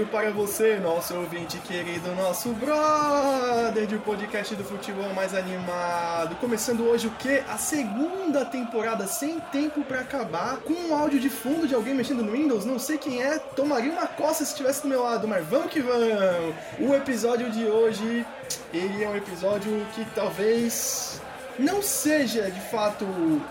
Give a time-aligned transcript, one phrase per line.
[0.00, 6.36] episódio para você, nosso ouvinte querido, nosso brother de podcast do futebol mais animado.
[6.36, 7.42] Começando hoje o que?
[7.48, 12.22] A segunda temporada sem tempo para acabar, com um áudio de fundo de alguém mexendo
[12.22, 15.46] no Windows, não sei quem é, tomaria uma coça se estivesse do meu lado, mas
[15.46, 16.54] vamos que vamos!
[16.78, 18.24] O episódio de hoje,
[18.72, 21.20] ele é um episódio que talvez
[21.60, 23.06] não seja de fato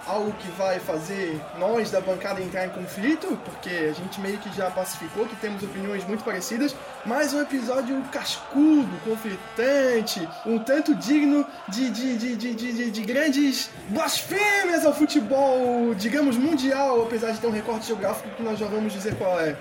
[0.06, 4.56] algo que vai fazer nós da bancada entrar em conflito, porque a gente meio que
[4.56, 11.46] já pacificou que temos opiniões muito parecidas, mas um episódio cascudo, conflitante, um tanto digno
[11.68, 17.48] de, de, de, de, de, de grandes blasfêmias ao futebol, digamos, mundial, apesar de ter
[17.48, 19.56] um recorte geográfico que nós já vamos dizer qual é.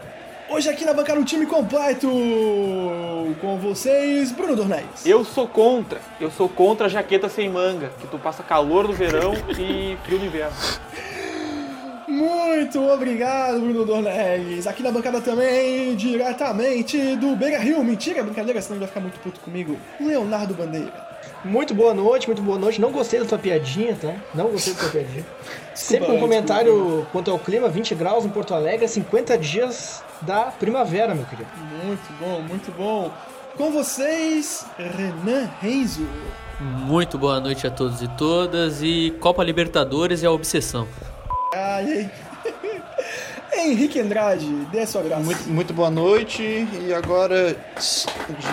[0.51, 2.09] Hoje aqui na bancada um time completo
[3.39, 5.05] com vocês, Bruno Dornelles.
[5.05, 6.01] Eu sou contra.
[6.19, 10.19] Eu sou contra a jaqueta sem manga, que tu passa calor no verão e frio
[10.19, 10.57] no inverno.
[12.09, 14.67] Muito obrigado, Bruno Dornelles.
[14.67, 17.85] Aqui na bancada também, diretamente do Beira Rio.
[17.85, 19.79] Mentira, brincadeira, senão ele vai ficar muito puto comigo.
[20.01, 21.08] Leonardo Bandeira.
[21.45, 22.81] Muito boa noite, muito boa noite.
[22.81, 24.15] Não gostei da tua piadinha, tá?
[24.35, 25.25] Não gostei da tua piadinha.
[25.75, 26.21] Sempre um desculpa.
[26.21, 31.49] comentário quanto ao clima, 20 graus em Porto Alegre, 50 dias da primavera, meu querido.
[31.85, 33.13] Muito bom, muito bom.
[33.57, 36.07] Com vocês, Renan Renzo.
[36.61, 40.89] Muito boa noite a todos e todas e Copa Libertadores é a obsessão.
[41.55, 42.11] Ai, ai.
[43.61, 45.23] Henrique Andrade, dê a sua graça.
[45.23, 47.57] Muito, muito boa noite e agora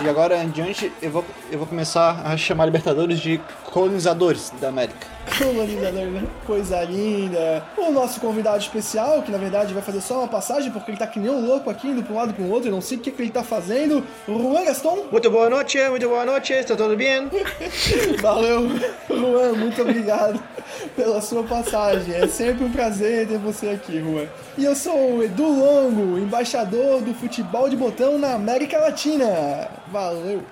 [0.00, 4.68] de agora em diante eu vou, eu vou começar a chamar Libertadores de colonizadores da
[4.68, 5.06] América.
[5.38, 6.24] Colonizador, né?
[6.46, 7.62] Coisa linda.
[7.76, 11.06] O nosso convidado especial, que na verdade vai fazer só uma passagem, porque ele tá
[11.06, 12.96] que nem um louco aqui, indo pra um lado e pro outro, eu não sei
[12.96, 14.02] o que, que ele tá fazendo.
[14.26, 15.06] Juan Gaston.
[15.10, 17.28] Muito boa noite, muito boa noite, está tudo bem?
[18.22, 18.68] Valeu,
[19.10, 20.42] Juan, muito obrigado
[20.94, 22.14] pela sua passagem.
[22.14, 24.26] É sempre um prazer ter você aqui, Juan.
[24.56, 29.68] E eu sou o Edu Longo, embaixador do futebol de botão na América Latina.
[29.92, 30.42] Valeu.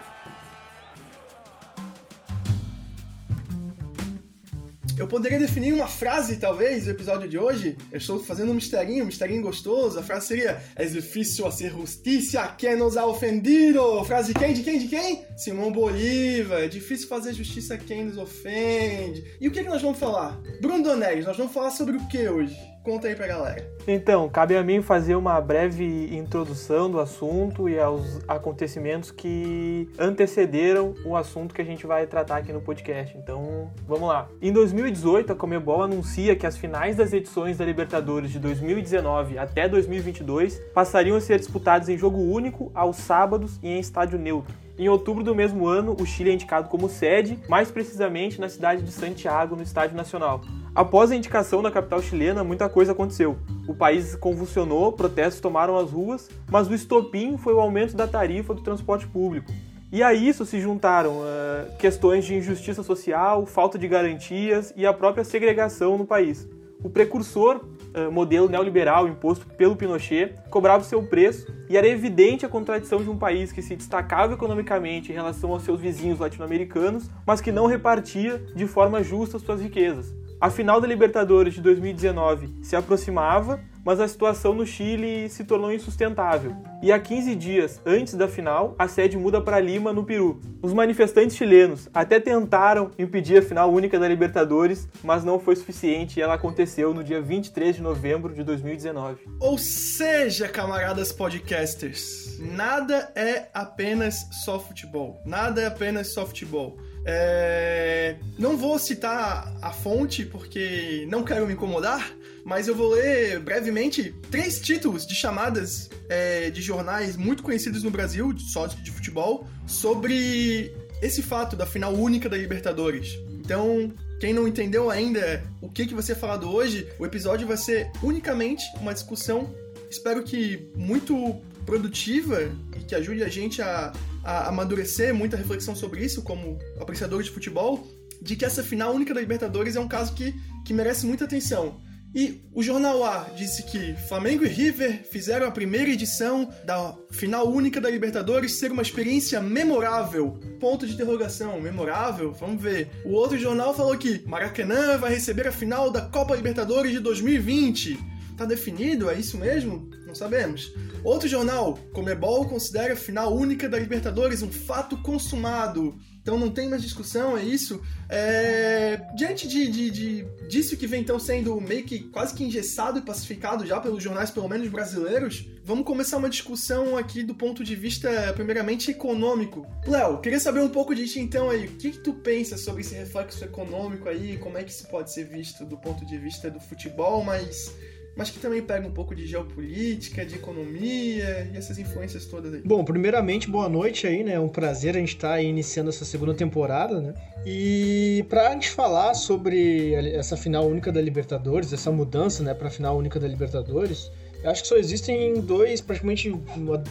[4.96, 7.76] Eu poderia definir uma frase, talvez, do episódio de hoje.
[7.90, 9.98] Eu estou fazendo um misterinho, um misterinho gostoso.
[9.98, 14.04] A frase seria: É difícil fazer justiça que nos ha ofendido.
[14.04, 14.52] Frase de quem?
[14.52, 14.78] De quem?
[14.78, 15.24] De quem?
[15.36, 16.60] Simão Bolívar.
[16.60, 19.24] É difícil fazer justiça a quem nos ofende.
[19.40, 20.40] E o que, que nós vamos falar?
[20.60, 22.73] Bruno Donés, nós vamos falar sobre o que hoje?
[22.84, 23.66] Conta aí pra galera.
[23.88, 30.94] Então, cabe a mim fazer uma breve introdução do assunto e aos acontecimentos que antecederam
[31.02, 33.16] o assunto que a gente vai tratar aqui no podcast.
[33.16, 34.28] Então, vamos lá.
[34.40, 39.66] Em 2018, a Comebol anuncia que as finais das edições da Libertadores de 2019 até
[39.66, 44.63] 2022 passariam a ser disputadas em jogo único aos sábados e em estádio neutro.
[44.76, 48.82] Em outubro do mesmo ano, o Chile é indicado como sede, mais precisamente na cidade
[48.82, 50.40] de Santiago, no Estádio Nacional.
[50.74, 53.38] Após a indicação da capital chilena, muita coisa aconteceu.
[53.68, 58.52] O país convulsionou, protestos tomaram as ruas, mas o estopim foi o aumento da tarifa
[58.52, 59.52] do transporte público.
[59.92, 64.92] E a isso se juntaram uh, questões de injustiça social, falta de garantias e a
[64.92, 66.48] própria segregação no país.
[66.82, 67.64] O precursor
[67.94, 73.02] uh, modelo neoliberal imposto pelo Pinochet cobrava o seu preço e era evidente a contradição
[73.02, 77.52] de um país que se destacava economicamente em relação aos seus vizinhos latino-americanos, mas que
[77.52, 80.14] não repartia de forma justa suas riquezas.
[80.40, 85.72] A final da Libertadores de 2019 se aproximava, mas a situação no Chile se tornou
[85.72, 86.56] insustentável.
[86.82, 90.40] E há 15 dias antes da final, a sede muda para Lima, no Peru.
[90.62, 96.18] Os manifestantes chilenos até tentaram impedir a final única da Libertadores, mas não foi suficiente
[96.18, 99.18] e ela aconteceu no dia 23 de novembro de 2019.
[99.40, 105.20] Ou seja, camaradas podcasters, nada é apenas só futebol.
[105.24, 106.78] Nada é apenas só futebol.
[107.04, 108.16] É...
[108.38, 112.10] Não vou citar a fonte porque não quero me incomodar,
[112.44, 117.90] mas eu vou ler brevemente três títulos de chamadas é, de jornais muito conhecidos no
[117.90, 123.18] Brasil, só de futebol, sobre esse fato da final única da Libertadores.
[123.30, 127.56] Então, quem não entendeu ainda o que, que vai ser falado hoje, o episódio vai
[127.56, 129.54] ser unicamente uma discussão,
[129.90, 133.92] espero que muito produtiva e que ajude a gente a,
[134.22, 137.86] a amadurecer muita reflexão sobre isso, como apreciadores de futebol,
[138.20, 140.34] de que essa final única da Libertadores é um caso que,
[140.64, 141.80] que merece muita atenção.
[142.14, 147.48] E o Jornal A disse que Flamengo e River fizeram a primeira edição da final
[147.48, 150.38] única da Libertadores ser uma experiência memorável.
[150.60, 152.32] Ponto de interrogação, memorável?
[152.32, 152.88] Vamos ver.
[153.04, 157.98] O outro jornal falou que Maracanã vai receber a final da Copa Libertadores de 2020.
[158.36, 159.10] Tá definido?
[159.10, 159.90] É isso mesmo?
[160.06, 160.72] Não sabemos.
[161.02, 165.96] Outro jornal, Comebol considera a final única da Libertadores um fato consumado.
[166.24, 167.82] Então não tem mais discussão, é isso.
[168.08, 168.98] É...
[169.14, 173.02] Diante de, de, de, disso que vem então sendo meio que quase que engessado e
[173.02, 177.76] pacificado já pelos jornais, pelo menos brasileiros, vamos começar uma discussão aqui do ponto de
[177.76, 179.66] vista, primeiramente, econômico.
[179.86, 181.66] Léo, queria saber um pouco de ti então aí.
[181.66, 184.38] O que, que tu pensa sobre esse reflexo econômico aí?
[184.38, 187.70] Como é que isso pode ser visto do ponto de vista do futebol, mas
[188.16, 192.62] mas que também pega um pouco de geopolítica, de economia e essas influências todas aí.
[192.64, 194.34] Bom, primeiramente, boa noite aí, né?
[194.34, 197.14] É um prazer a gente estar tá iniciando essa segunda temporada, né?
[197.46, 202.96] E pra gente falar sobre essa final única da Libertadores, essa mudança, né, pra final
[202.96, 204.10] única da Libertadores,
[204.42, 206.82] eu acho que só existem dois, praticamente, uma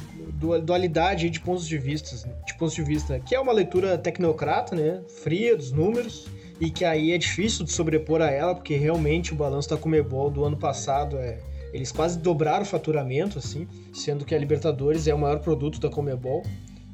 [0.63, 2.15] dualidade de pontos de vista,
[2.45, 6.27] de pontos de vista, que é uma leitura tecnocrata, né, fria dos números,
[6.63, 10.31] e que aí é difícil de sobrepor a ela, porque realmente o balanço da Comebol
[10.31, 11.37] do ano passado é.
[11.73, 15.89] Eles quase dobraram o faturamento, assim, sendo que a Libertadores é o maior produto da
[15.89, 16.43] Comebol.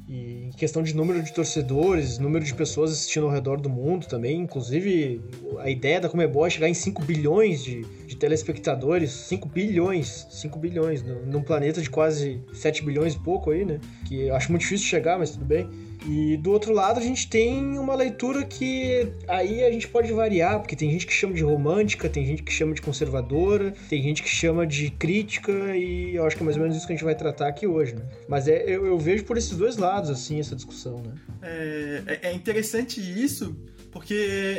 [0.08, 4.06] E em questão de número de torcedores, número de pessoas assistindo ao redor do mundo
[4.08, 5.20] também, inclusive
[5.58, 10.58] a ideia da Comebol é chegar em 5 bilhões de, de telespectadores, 5 bilhões, 5
[10.58, 13.78] bilhões, num planeta de quase 7 bilhões e pouco aí, né?
[14.08, 15.68] Que eu acho muito difícil chegar, mas tudo bem.
[16.06, 20.58] E do outro lado a gente tem uma leitura que aí a gente pode variar,
[20.60, 24.22] porque tem gente que chama de romântica, tem gente que chama de conservadora, tem gente
[24.22, 26.96] que chama de crítica, e eu acho que é mais ou menos isso que a
[26.96, 28.02] gente vai tratar aqui hoje, né?
[28.28, 31.12] Mas é, eu, eu vejo por esses dois lados, assim, essa discussão, né?
[31.42, 33.56] É, é, é interessante isso,
[33.90, 34.14] porque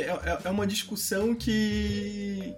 [0.06, 2.54] é, é, é uma discussão que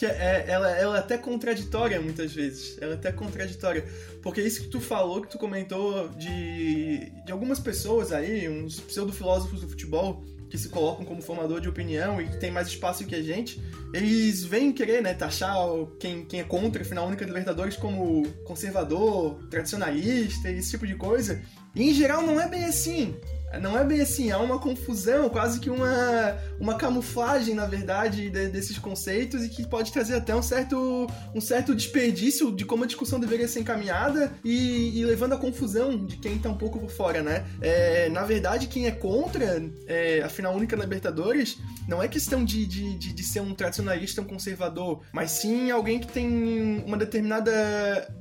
[0.00, 2.78] que é, ela, ela é até contraditória muitas vezes.
[2.80, 3.84] Ela é até contraditória.
[4.22, 9.60] Porque isso que tu falou, que tu comentou de, de algumas pessoas aí, uns pseudo-filósofos
[9.60, 13.14] do futebol, que se colocam como formador de opinião e que tem mais espaço que
[13.14, 13.62] a gente,
[13.92, 15.54] eles vêm querer, né, taxar
[15.98, 20.94] quem, quem é contra a final única de Libertadores como conservador, tradicionalista, esse tipo de
[20.94, 21.42] coisa.
[21.74, 23.14] E em geral não é bem assim.
[23.58, 28.48] Não é bem assim, há uma confusão, quase que uma, uma camuflagem, na verdade, de,
[28.48, 32.86] desses conceitos e que pode trazer até um certo, um certo desperdício de como a
[32.86, 36.90] discussão deveria ser encaminhada e, e levando a confusão de quem tá um pouco por
[36.90, 37.44] fora, né?
[37.60, 41.58] É, na verdade, quem é contra é, a final única Libertadores
[41.88, 45.98] não é questão de, de, de, de, ser um tradicionalista, um conservador, mas sim alguém
[45.98, 47.50] que tem uma determinada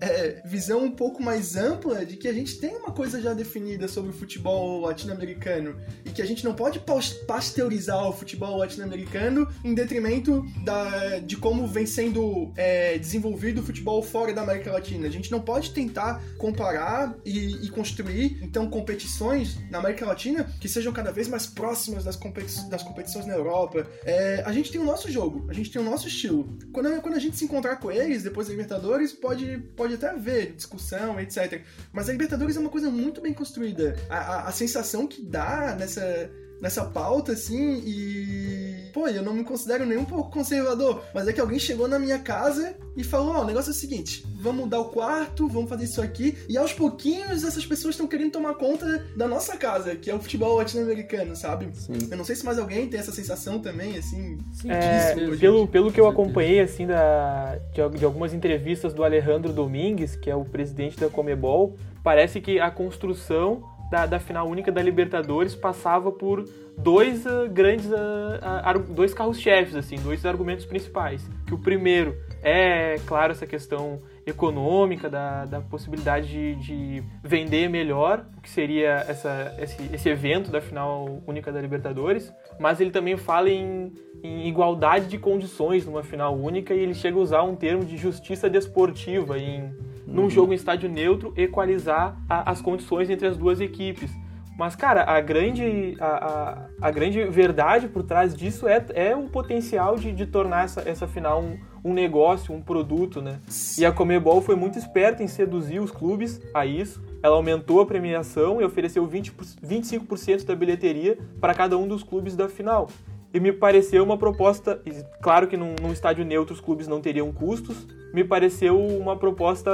[0.01, 3.87] é, visão um pouco mais ampla de que a gente tem uma coisa já definida
[3.87, 5.75] sobre o futebol latino-americano latino-americano
[6.05, 6.81] e que a gente não pode
[7.27, 14.01] pasteurizar o futebol latino-americano em detrimento da, de como vem sendo é, desenvolvido o futebol
[14.01, 15.07] fora da América Latina.
[15.07, 20.69] A gente não pode tentar comparar e, e, construir, então, competições na América Latina que
[20.69, 23.85] sejam cada vez mais próximas das, competi das competições na Europa.
[24.05, 26.57] É, a gente tem o nosso jogo, a gente tem o nosso estilo.
[26.71, 30.53] Quando, quando a gente se encontrar com eles, depois da Libertadores, pode, pode até haver
[30.53, 31.61] discussão, etc.
[31.91, 33.95] Mas a Libertadores é uma coisa muito bem construída.
[34.09, 36.29] a, a, a sensação que dá nessa,
[36.61, 38.89] nessa pauta, assim, e.
[38.93, 41.99] Pô, eu não me considero nem um pouco conservador, mas é que alguém chegou na
[41.99, 45.47] minha casa e falou: Ó, oh, o negócio é o seguinte, vamos mudar o quarto,
[45.47, 49.55] vamos fazer isso aqui, e aos pouquinhos essas pessoas estão querendo tomar conta da nossa
[49.57, 51.69] casa, que é o futebol latino-americano, sabe?
[51.73, 52.07] Sim.
[52.09, 54.37] Eu não sei se mais alguém tem essa sensação também, assim.
[54.67, 60.15] É, pelo, pelo que eu acompanhei, assim, da, de, de algumas entrevistas do Alejandro Domingues,
[60.15, 64.81] que é o presidente da Comebol, parece que a construção da, da final única da
[64.81, 66.45] Libertadores passava por
[66.77, 71.27] dois uh, grandes uh, dois carros-chefes assim, dois argumentos principais.
[71.45, 78.25] Que o primeiro é, claro, essa questão econômica da, da possibilidade de, de vender melhor,
[78.41, 83.49] que seria essa, esse, esse evento da final única da Libertadores, mas ele também fala
[83.49, 83.91] em,
[84.23, 87.97] em igualdade de condições numa final única e ele chega a usar um termo de
[87.97, 89.73] justiça desportiva em
[90.11, 90.29] num uhum.
[90.29, 94.11] jogo em estádio neutro, equalizar a, as condições entre as duas equipes.
[94.57, 99.29] Mas, cara, a grande, a, a, a, grande verdade por trás disso é, é o
[99.29, 103.39] potencial de, de tornar essa, essa final um, um negócio, um produto, né?
[103.77, 107.01] E a Comebol foi muito esperta em seduzir os clubes a isso.
[107.23, 109.31] Ela aumentou a premiação e ofereceu 20,
[109.65, 112.89] 25% da bilheteria para cada um dos clubes da final
[113.33, 114.81] e me pareceu uma proposta.
[115.21, 119.71] Claro que num, num, estádio neutro os clubes não teriam custos, me pareceu uma proposta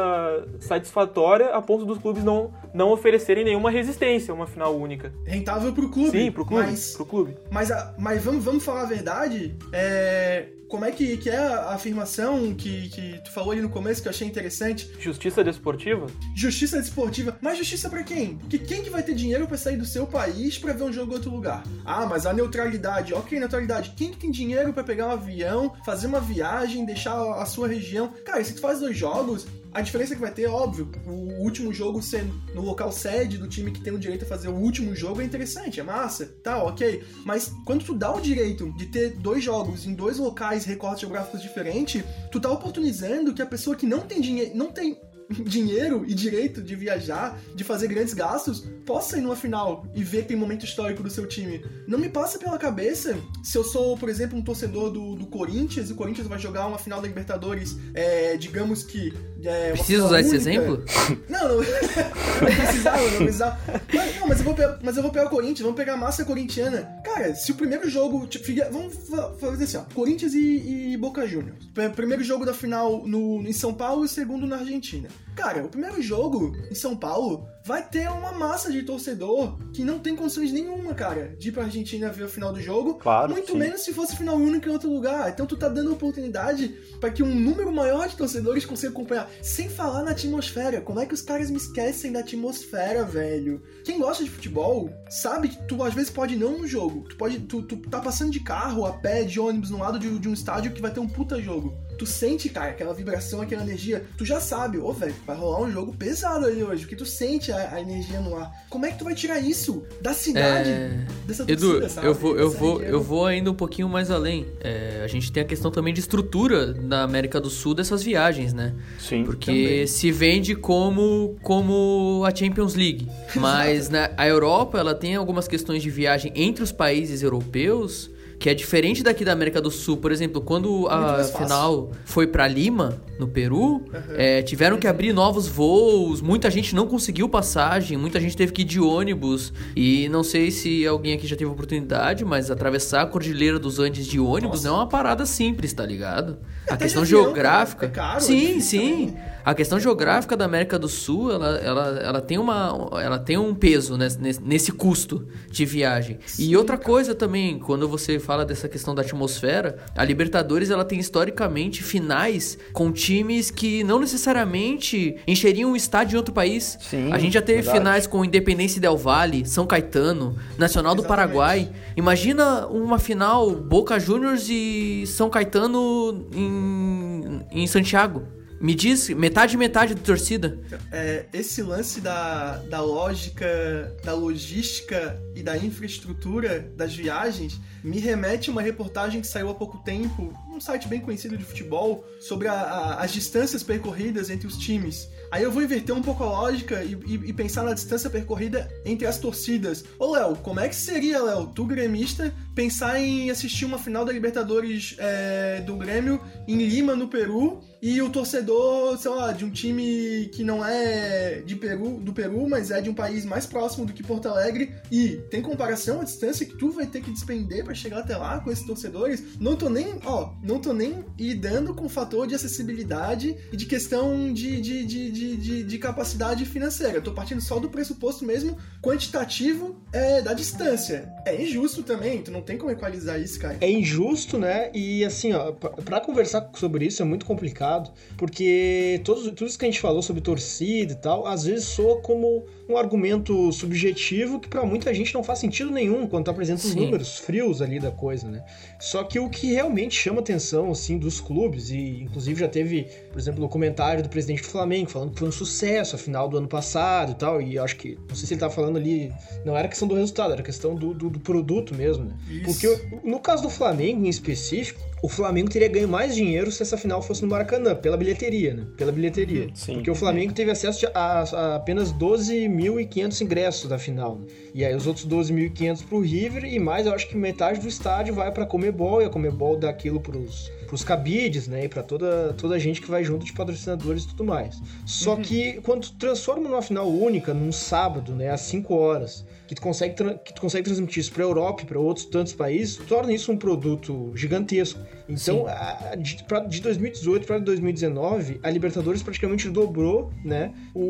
[0.59, 5.13] satisfatória a ponto dos clubes não, não oferecerem nenhuma resistência a uma final única.
[5.25, 6.11] Rentável pro clube.
[6.11, 6.67] Sim, pro clube.
[6.67, 7.37] Mas, pro clube.
[7.51, 9.55] mas, mas vamos, vamos falar a verdade.
[9.71, 14.01] É, como é que, que é a afirmação que, que tu falou ali no começo
[14.01, 14.89] que eu achei interessante?
[14.99, 16.07] Justiça desportiva?
[16.35, 17.37] Justiça desportiva.
[17.41, 18.37] Mas justiça para quem?
[18.37, 21.11] Porque quem que vai ter dinheiro para sair do seu país para ver um jogo
[21.11, 21.63] em outro lugar?
[21.85, 23.13] Ah, mas a neutralidade.
[23.13, 23.93] Ok, neutralidade.
[23.95, 28.11] Quem que tem dinheiro para pegar um avião, fazer uma viagem, deixar a sua região?
[28.25, 31.71] Cara, se tu faz dois jogos, a diferença que vai ter, é óbvio, o último
[31.71, 34.95] jogo sendo no local sede do time que tem o direito a fazer o último
[34.95, 37.03] jogo é interessante, é massa, tá, ok.
[37.23, 41.41] Mas quando tu dá o direito de ter dois jogos em dois locais, recortes geográficos
[41.41, 44.97] diferentes, tu tá oportunizando que a pessoa que não tem dinheiro, não tem
[45.45, 50.23] dinheiro e direito de viajar, de fazer grandes gastos, possa ir numa final e ver
[50.23, 51.63] que tem momento histórico do seu time.
[51.87, 55.89] Não me passa pela cabeça se eu sou, por exemplo, um torcedor do, do Corinthians
[55.89, 59.13] e o Corinthians vai jogar uma final da Libertadores, é, digamos que.
[59.45, 60.83] É, Precisa usar esse exemplo?
[61.29, 61.57] Não, não.
[61.61, 63.59] não precisava, não precisava.
[63.93, 65.97] Mas, não, mas eu, vou pegar, mas eu vou pegar o Corinthians, vamos pegar a
[65.97, 67.01] massa corintiana.
[67.03, 68.25] Cara, se o primeiro jogo.
[68.27, 68.95] Tipo, vamos
[69.39, 69.81] fazer assim, ó.
[69.93, 71.69] Corinthians e, e Boca Juniors.
[71.95, 75.07] Primeiro jogo da final no, em São Paulo e segundo na Argentina.
[75.35, 79.99] Cara, o primeiro jogo em São Paulo vai ter uma massa de torcedor que não
[79.99, 82.95] tem condições nenhuma, cara, de ir pra Argentina ver o final do jogo.
[82.95, 83.57] Claro, muito sim.
[83.57, 85.29] menos se fosse final único em outro lugar.
[85.29, 89.29] Então tu tá dando oportunidade para que um número maior de torcedores consiga acompanhar.
[89.41, 90.79] Sem falar na atmosfera.
[90.79, 93.61] Como é que os caras me esquecem da atmosfera, velho?
[93.83, 97.07] Quem gosta de futebol sabe que tu às vezes pode não no jogo.
[97.09, 97.39] Tu pode.
[97.39, 100.33] Tu, tu tá passando de carro, a pé, de ônibus no lado de, de um
[100.33, 101.75] estádio que vai ter um puta jogo.
[101.97, 104.05] Tu sente, cara, aquela vibração, aquela energia.
[104.17, 107.51] Tu já sabe, ô, velho, vai rolar um jogo pesado aí hoje, porque tu sente
[107.51, 108.51] a, a, energia no ar.
[108.69, 112.07] Como é que tu vai tirar isso da cidade, É, dessa Edu, torcida, sabe?
[112.07, 112.93] eu vou, eu vou, região?
[112.93, 114.45] eu vou ainda um pouquinho mais além.
[114.61, 118.53] É, a gente tem a questão também de estrutura na América do Sul dessas viagens,
[118.53, 118.73] né?
[118.99, 119.23] Sim.
[119.23, 119.87] Porque Também.
[119.87, 123.07] se vende como, como a Champions League.
[123.35, 128.49] Mas né, a Europa, ela tem algumas questões de viagem entre os países europeus que
[128.49, 129.97] é diferente daqui da América do Sul.
[129.97, 133.83] Por exemplo, quando a final foi pra Lima, no Peru,
[134.17, 138.61] é, tiveram que abrir novos voos, muita gente não conseguiu passagem, muita gente teve que
[138.63, 139.53] ir de ônibus.
[139.75, 144.05] E não sei se alguém aqui já teve oportunidade, mas atravessar a Cordilheira dos Andes
[144.05, 146.37] de ônibus não é uma parada simples, tá ligado?
[146.69, 147.87] a Até questão avião, geográfica.
[147.87, 148.07] cara.
[148.07, 149.07] É caro, é sim, difícil sim.
[149.07, 149.34] também.
[149.45, 153.53] A questão geográfica da América do Sul, ela, ela, ela, tem, uma, ela tem um
[153.53, 156.17] peso nesse, nesse- custo de viagem.
[156.39, 160.99] e outra coisa também, quando você fala dessa questão da atmosfera, a Libertadores ela tem
[160.99, 166.77] historicamente finais com times que não necessariamente encheriam um estádio em outro país.
[166.81, 167.77] Sim, a gente já teve verdade.
[167.77, 171.07] finais com Independência Del Valle, São Caetano, Nacional do Exatamente.
[171.33, 171.71] Paraguai.
[171.95, 178.23] Imagina uma final Boca Juniors e São Caetano em, em Santiago.
[178.65, 180.57] Me diz, metade metade de torcida.
[180.91, 188.49] É, esse lance da, da lógica, da logística e da infraestrutura das viagens me remete
[188.49, 192.47] a uma reportagem que saiu há pouco tempo, num site bem conhecido de futebol, sobre
[192.47, 195.07] a- a- as distâncias percorridas entre os times.
[195.31, 198.67] Aí eu vou inverter um pouco a lógica e, e- e pensar na distância percorrida
[198.83, 199.83] entre as torcidas.
[199.99, 204.11] Ô Léo, como é que seria, Léo, tu gremista, pensar em assistir uma final da
[204.11, 209.51] Libertadores é, do Grêmio em Lima, no Peru, e o torcedor, sei lá, de um
[209.51, 213.85] time que não é de Peru, do Peru, mas é de um país mais próximo
[213.85, 217.63] do que Porto Alegre, e tem comparação a distância que tu vai ter que despender
[217.63, 219.37] pra chegar até lá com esses torcedores?
[219.39, 223.67] Não tô nem, ó, não tô nem lidando com o fator de acessibilidade e de
[223.67, 226.97] questão de, de, de, de, de, de capacidade financeira.
[226.97, 231.07] Eu tô partindo só do pressuposto mesmo quantitativo é, da distância.
[231.25, 233.57] É injusto também, tu não tem como equalizar isso, cara.
[233.59, 234.69] É injusto, né?
[234.73, 239.65] E assim, ó, pra conversar sobre isso é muito complicado, porque todos, tudo isso que
[239.65, 244.47] a gente falou sobre torcida e tal, às vezes soa como um argumento subjetivo que
[244.47, 246.79] pra muita gente não faz sentido nenhum quando tu apresenta os Sim.
[246.81, 248.43] números frios ali da coisa, né?
[248.79, 253.19] Só que o que realmente chama atenção, assim, dos clubes, e inclusive já teve, por
[253.19, 256.37] exemplo, o comentário do presidente do Flamengo falando que foi um sucesso a final do
[256.37, 259.11] ano passado e tal, e eu acho que, não sei se ele tava falando ali,
[259.45, 262.15] não era questão do resultado, era questão do, do, do produto mesmo, né?
[262.29, 262.45] Isso.
[262.45, 266.75] Porque no caso do Flamengo em específico, o Flamengo teria ganho mais dinheiro se essa
[266.75, 268.65] final fosse no Maracanã, pela bilheteria, né?
[268.75, 269.49] Pela bilheteria.
[269.53, 269.75] Sim.
[269.75, 274.15] Porque o Flamengo teve acesso a, a apenas 12.500 ingressos da final.
[274.15, 274.25] né?
[274.51, 278.15] E aí os outros 12.500 pro River e mais, eu acho que metade do estádio
[278.15, 281.65] vai pra Comebol e a Comebol dá aquilo pros, pros cabides, né?
[281.65, 284.59] E pra toda, toda a gente que vai junto de patrocinadores e tudo mais.
[284.87, 288.31] Só que quando transforma numa final única, num sábado, né?
[288.31, 291.79] Às 5 horas, que tu consegue, que tu consegue transmitir isso pra Europa e pra
[291.79, 294.79] outros tantos países, torna isso um produto gigantesco.
[295.07, 300.81] Então, a- de, pra- de 2018 para 2019, a Libertadores praticamente dobrou, né, o,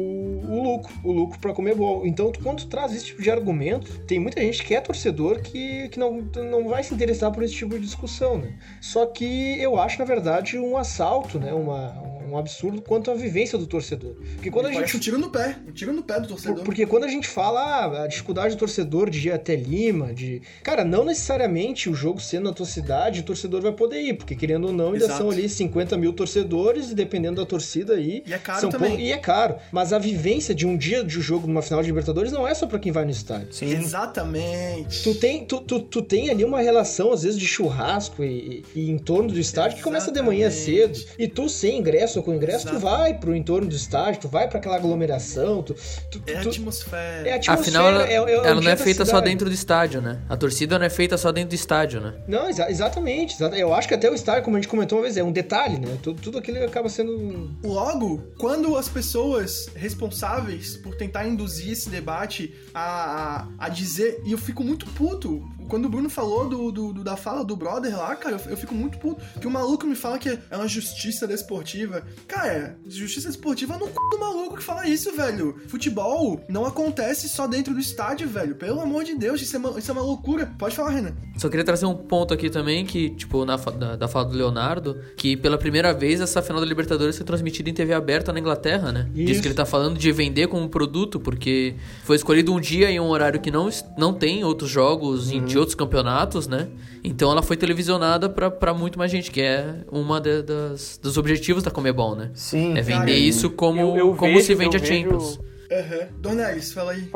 [0.47, 2.05] o lucro, o lucro para Comebol.
[2.05, 5.41] Então, tu- quando tu traz esse tipo de argumento, tem muita gente que é torcedor
[5.41, 8.53] que, que não, não vai se interessar por esse tipo de discussão, né?
[8.81, 11.93] Só que eu acho, na verdade, um assalto, né, uma,
[12.29, 14.15] um absurdo quanto à vivência do torcedor.
[14.35, 16.57] Porque quando a gente um tiro no pé, um tiro no pé do torcedor.
[16.57, 20.13] por- Porque quando a gente fala ah, a dificuldade do torcedor de ir até Lima,
[20.13, 20.41] de.
[20.63, 24.35] Cara, não necessariamente o jogo sendo na tua cidade, o torcedor vai poder ir, porque
[24.35, 25.17] querendo ou não, ainda Exato.
[25.17, 28.23] são ali 50 mil torcedores, e dependendo da torcida aí.
[28.25, 28.91] E é caro são também.
[28.91, 29.55] pou- E é caro.
[29.71, 32.67] Mas a vivência de um dia de jogo numa final de Libertadores não é só
[32.67, 33.47] pra quem vai no estádio.
[33.53, 33.71] Sim.
[34.19, 35.03] Exatamente.
[35.03, 38.81] Tu tem, tu, tu, tu tem ali uma relação, às vezes, de churrasco e, e-
[38.81, 40.97] e em torno do estádio que começa de manhã cedo.
[41.17, 42.75] E tu, sem ingresso, ou com ingresso, Exato.
[42.77, 45.75] tu vai pro entorno do estádio, tu vai pra aquela aglomeração, tu,
[46.09, 47.27] tu, É a tu- atmosfera.
[47.27, 50.01] é a atmosfera, Afinal, é, é, o ela não é feita só dentro do estádio,
[50.01, 50.19] né?
[50.29, 52.13] A torcida não é feita só dentro do estádio, né?
[52.27, 55.03] Não, exa- exatamente, exata- Eu acho que até o estádio, como a gente comentou uma
[55.03, 55.97] vez, é um detalhe, né?
[56.01, 57.51] Tudo, tudo aquilo acaba sendo.
[57.63, 64.21] Logo, quando as pessoas responsáveis por tentar induzir esse debate a, a, a dizer.
[64.25, 65.43] E eu fico muito puto.
[65.67, 68.57] Quando o Bruno falou do, do- do- da fala do brother lá, cara, eu, eu
[68.57, 69.21] fico muito puto.
[69.39, 72.03] Que o maluco me fala que é uma justiça desportiva.
[72.27, 75.55] Cara, justiça desportiva é no c do maluco que fala isso, velho.
[75.67, 78.55] Futebol não acontece só dentro do estádio, velho.
[78.55, 80.51] Pelo amor de Deus, isso é uma, isso é uma loucura.
[80.57, 81.13] Pode falar, Renan.
[81.37, 84.99] Só queria trazer um ponto aqui também, que, tipo, na, da, da fala do Leonardo,
[85.17, 88.91] que pela primeira vez essa final da Libertadores foi transmitida em TV aberta na Inglaterra,
[88.91, 89.09] né?
[89.13, 89.41] Diz Isso.
[89.41, 93.07] que ele tá falando de vender como produto, porque foi escolhido um dia e um
[93.07, 96.67] horário que não, não tem outros jogos em- de outros campeonatos, né?
[97.03, 101.17] Então ela foi televisionada pra, pra muito mais gente, que é uma de- das, dos
[101.17, 102.29] objetivos da Comebol, né?
[102.33, 102.77] Sim.
[102.77, 105.39] É vender Cara, isso como, eu- eu como vejo- se vende a vejo- Champions.
[105.71, 106.07] Aham.
[106.19, 107.09] Dornelis, fala aí.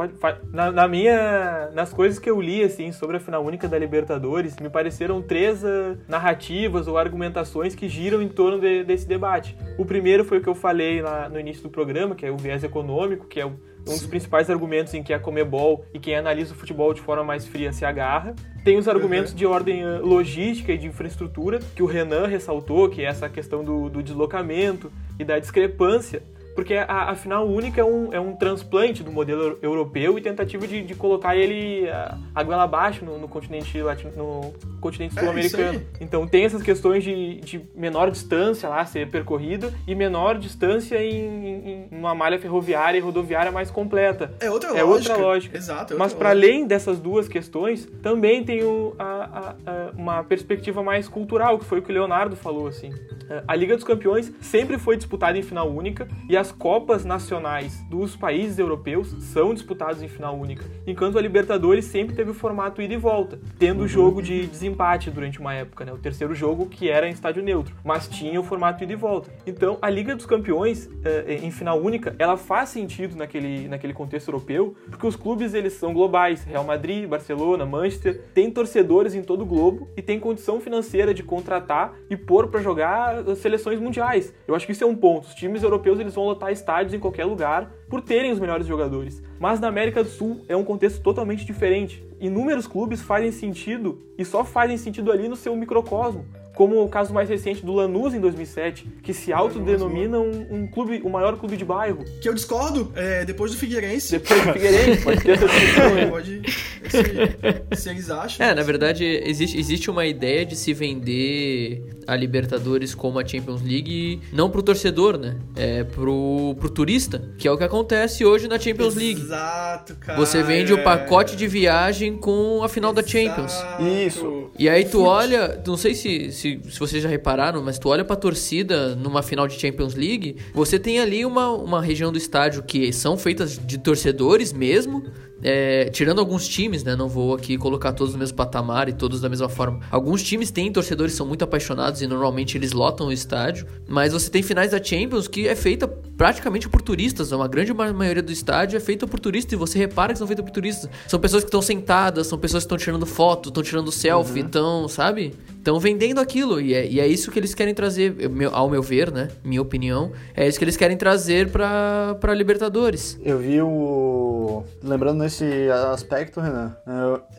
[0.51, 4.55] Na, na minha, nas coisas que eu li assim sobre a final única da Libertadores,
[4.60, 9.55] me pareceram três ah, narrativas ou argumentações que giram em torno de- desse debate.
[9.77, 12.38] O primeiro foi o que eu falei lá no início do programa, que é o
[12.38, 13.53] viés econômico, que é o-
[13.93, 17.24] um dos principais argumentos em que a Comebol e quem analisa o futebol de forma
[17.24, 18.36] mais fria se agarra.
[18.63, 23.01] Tem os argumentos de ordem ah, logística e de infraestrutura, que o Renan ressaltou, que
[23.01, 26.22] é essa questão do, do deslocamento e da discrepância
[26.60, 30.68] porque a, a final única é um, é um transplante do modelo europeu e tentativa
[30.68, 35.22] de, de colocar ele a, a goela abaixo no, no continente latino, no continente É,
[35.22, 35.82] sul-americano.
[36.00, 41.88] então tem essas questões de, de menor distância lá ser percorrida e menor distância em,
[41.92, 44.34] em uma malha ferroviária e rodoviária mais completa.
[44.39, 45.13] É outra É lógica.
[45.13, 45.58] outra lógica.
[45.58, 45.94] Exato.
[45.94, 46.48] é Mas outra para lógica.
[46.54, 51.66] além dessas duas questões, também tem o- a- a- a- uma perspectiva mais cultural, que
[51.66, 52.92] foi o que o Leonardo falou assim.
[53.30, 57.83] É, A Liga dos Campeões sempre foi disputada em final única e as copas nacionais
[57.90, 62.81] dos países europeus são disputadas em final única, enquanto a Libertadores sempre teve o formato
[62.81, 65.94] ida e volta, tendo o jogo de desempate durante uma época, né?
[65.94, 69.29] O terceiro jogo que era em estádio neutro, mas tinha o formato ida e volta.
[69.46, 74.29] Então, a Liga dos Campeões eh, em final única, ela faz sentido naquele, naquele contexto
[74.29, 79.42] europeu, porque os clubes eles são globais, Real Madrid, Barcelona, Manchester, tem torcedores em todo
[79.42, 84.33] o globo e tem condição financeira de contratar e pôr para jogar as seleções mundiais.
[84.48, 85.27] Eu acho que isso é um ponto.
[85.27, 89.22] Os times europeus eles vão lotar estádios em qualquer lugar por terem os melhores jogadores.
[89.39, 92.03] Mas na América do Sul é um contexto totalmente diferente.
[92.20, 96.25] Inúmeros clubes fazem sentido e só fazem sentido ali no seu microcosmo.
[96.59, 101.00] Como o caso mais recente do Lanús em 2007, que se autodenomina um, um clube,
[101.05, 102.03] o maior clube de bairro.
[102.19, 104.11] Que eu discordo, é, depois do Figueirense.
[104.19, 106.09] Depois do Figueirense, pode ter essa discussão.
[106.09, 106.41] Pode.
[106.89, 108.45] Se, se eles acham.
[108.45, 113.61] É, na verdade, existe, existe uma ideia de se vender a Libertadores como a Champions
[113.61, 115.37] League, não pro torcedor, né?
[115.55, 119.22] É pro, pro turista, que é o que acontece hoje na Champions League.
[119.22, 120.17] Exato, cara.
[120.17, 123.53] Você vende o pacote de viagem com a final da Champions.
[123.53, 123.83] Exato.
[123.83, 124.51] Isso.
[124.57, 128.05] E aí tu olha, não sei se, se, se vocês já repararam, mas tu olha
[128.05, 132.64] pra torcida numa final de Champions League, você tem ali uma, uma região do estádio
[132.64, 135.03] que são feitas de torcedores mesmo,
[135.44, 136.96] é, tirando alguns times, né?
[136.96, 139.80] Não vou aqui colocar todos no mesmo patamar e todos da mesma forma.
[139.92, 144.14] Alguns times têm torcedores que são muito apaixonados e normalmente eles lotam o estádio, mas
[144.14, 147.32] você tem finais da Champions que é feita praticamente por turistas.
[147.32, 150.28] Uma grande ma- maioria do estádio é feita por turistas e você repara que são
[150.28, 150.90] feitas por turistas.
[151.08, 154.88] São pessoas que estão sentadas, são pessoas que estão tirando foto, estão tirando selfie, estão,
[154.88, 155.34] sabe?
[155.58, 158.16] Estão vendendo aquilo e é, e é isso que eles querem trazer,
[158.52, 159.28] ao meu ver, né?
[159.44, 163.20] Minha opinião, é isso que eles querem trazer pra, pra Libertadores.
[163.24, 164.64] Eu vi o.
[164.84, 166.75] Lembrando nesse aspecto, Renan,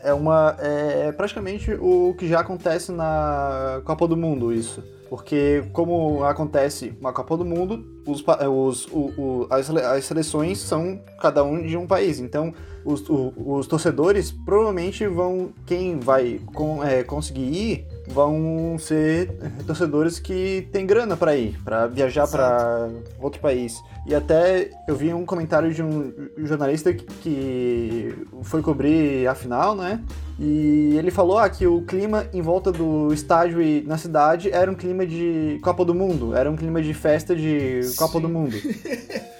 [0.03, 0.55] é- é uma.
[0.59, 4.81] É praticamente o que já acontece na Copa do Mundo, isso.
[5.09, 11.01] Porque como acontece na Copa do Mundo, os, os, o- o- as, as seleções são
[11.19, 12.19] cada um de um país.
[12.21, 12.53] Então,
[12.85, 15.51] os, o- os torcedores provavelmente vão.
[15.65, 19.31] Quem vai com- é, conseguir ir vão ser
[19.65, 22.89] torcedores que têm grana para ir, para viajar para
[23.19, 23.75] outro país.
[24.05, 28.13] E até eu vi um comentário de um jornalista que-
[28.43, 30.01] foi cobrir a final, né?
[30.39, 34.71] E ele falou ah, que o clima em volta do estádio e na cidade era
[34.71, 38.55] um clima de Copa do Mundo, era um clima de festa de Copa do Mundo.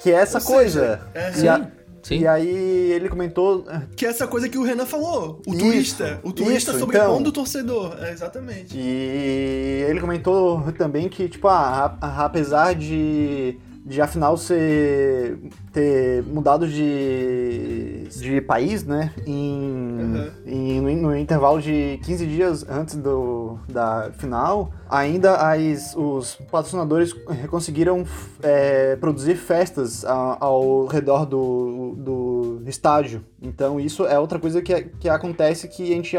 [0.01, 0.99] Que é essa Ou coisa.
[1.13, 1.67] é, e, a-
[2.03, 2.19] Sim.
[2.19, 5.41] e aí ele comentou Que é essa coisa que o Renan falou.
[5.45, 6.19] O Isso, turista.
[6.23, 7.29] O turista isso, sobrepondo então.
[7.29, 7.95] o torcedor.
[8.01, 8.75] É, exatamente.
[8.77, 15.37] E ele comentou também que, tipo, ah, a- a- apesar de, de afinal ser
[15.73, 19.11] ter mudado de, de país, né?
[19.25, 20.31] Em, Uhum.
[20.45, 27.13] em- no, no intervalo de 15 dias antes do, da final, ainda as, os patrocinadores
[27.49, 28.03] conseguiram
[28.43, 33.23] é, produzir festas a- ao redor do, do estádio.
[33.41, 36.17] Então isso é outra coisa que, que acontece que a gente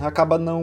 [0.00, 0.62] acaba não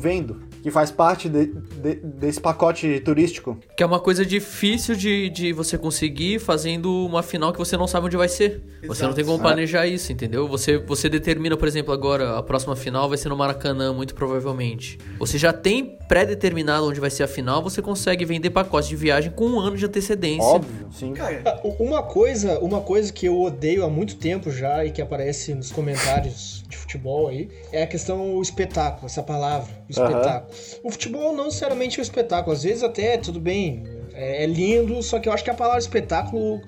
[0.00, 3.58] vendo, que faz parte de- de- desse pacote turístico.
[3.76, 7.86] Que é uma coisa difícil de, de você conseguir fazendo uma final que você não
[7.86, 8.62] sabe onde vai ser.
[8.82, 9.14] Você não Exato.
[9.14, 10.46] tem como planejar isso, entendeu?
[10.48, 14.98] Você, você determina, por exemplo, agora a próxima final vai ser no Maracanã, muito provavelmente.
[15.18, 19.30] Você já tem pré-determinado onde vai ser a final, você consegue vender pacotes de viagem
[19.30, 20.44] com um ano de antecedência.
[20.44, 21.12] Óbvio, sim.
[21.14, 25.54] Cara, Uma coisa, uma coisa que eu odeio há muito tempo já e que aparece
[25.54, 30.52] nos comentários de futebol aí é a questão o espetáculo, essa palavra, o espetáculo.
[30.82, 35.02] O futebol não necessariamente é um espetáculo, às vezes até tudo bem, é, é lindo,
[35.02, 36.60] só que eu acho que a palavra espetáculo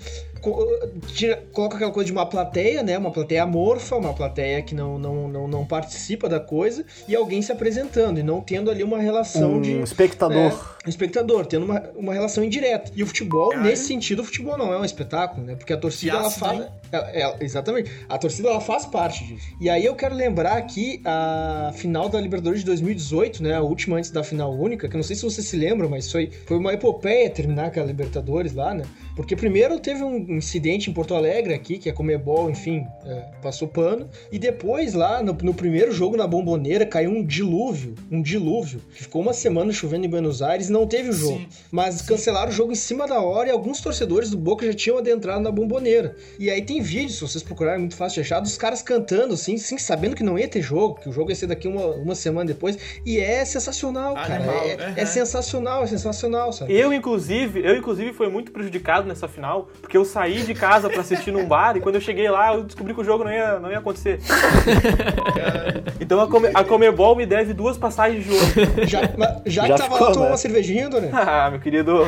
[1.14, 2.98] tira- coloca aquela coisa de uma plateia, né?
[2.98, 7.40] Uma plateia amorfa, uma plateia que não, não, não, não participa da coisa e alguém
[7.42, 10.52] se apresentando e não tendo ali uma relação Um de espectador.
[10.84, 12.90] um espectador, tendo uma, uma relação indireta.
[12.94, 15.54] E o futebol, nesse sentido, o futebol não é um espetáculo, né?
[15.54, 16.44] Porque a torcida, ela ácido,
[16.92, 17.90] é- exatamente.
[18.08, 19.46] A torcida, ela faz parte disso.
[19.60, 23.54] E aí eu quero lembrar aqui a final da Libertadores de 2018, né?
[23.54, 26.10] A última antes da final única, que eu não sei se você se lembra, mas
[26.10, 28.84] foi, foi uma epopeia terminar aquela Libertadores lá, né?
[29.16, 33.68] Porque primeiro teve um incidente em Porto Alegre aqui, que a Comebol, enfim, é, passou
[33.68, 34.08] pano.
[34.30, 37.94] E depois, lá no, no primeiro jogo na Bomboneira, caiu um dilúvio.
[38.10, 38.80] Um dilúvio.
[38.90, 41.38] Ficou uma semana chovendo em Buenos Aires e não teve o jogo.
[41.38, 41.46] Sim.
[41.70, 44.98] Mas cancelaram o jogo em cima da hora e alguns torcedores do Boca já tinham
[44.98, 46.16] adentrado na Bomboneira.
[46.38, 49.34] E aí tem vídeos, se vocês procurarem, é muito fácil de achar, dos caras cantando,
[49.34, 51.86] assim, sim, sabendo que não ia ter jogo, que o jogo ia ser daqui uma,
[51.86, 52.76] uma semana depois.
[53.06, 54.34] E é sensacional, cara.
[54.34, 54.92] Animal, É, uhum.
[54.96, 56.72] é sensacional, é sensacional, sabe?
[56.74, 61.00] Eu, inclusive, eu, inclusive, fui muito prejudicado nessa final, porque eu saí de casa pra
[61.00, 63.58] assistir num bar e quando eu cheguei lá, eu descobri que o jogo não ia,
[63.58, 64.18] não ia acontecer.
[66.00, 68.86] então a, Come, a Comebol me deve duas passagens de jogo.
[68.86, 70.30] Já, já, Já que tava ficou, lá tomando né?
[70.30, 71.10] uma cervejinha, né?
[71.32, 72.02] Ah, meu querido.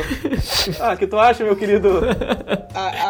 [0.81, 2.01] Ah, o que tu acha, meu querido?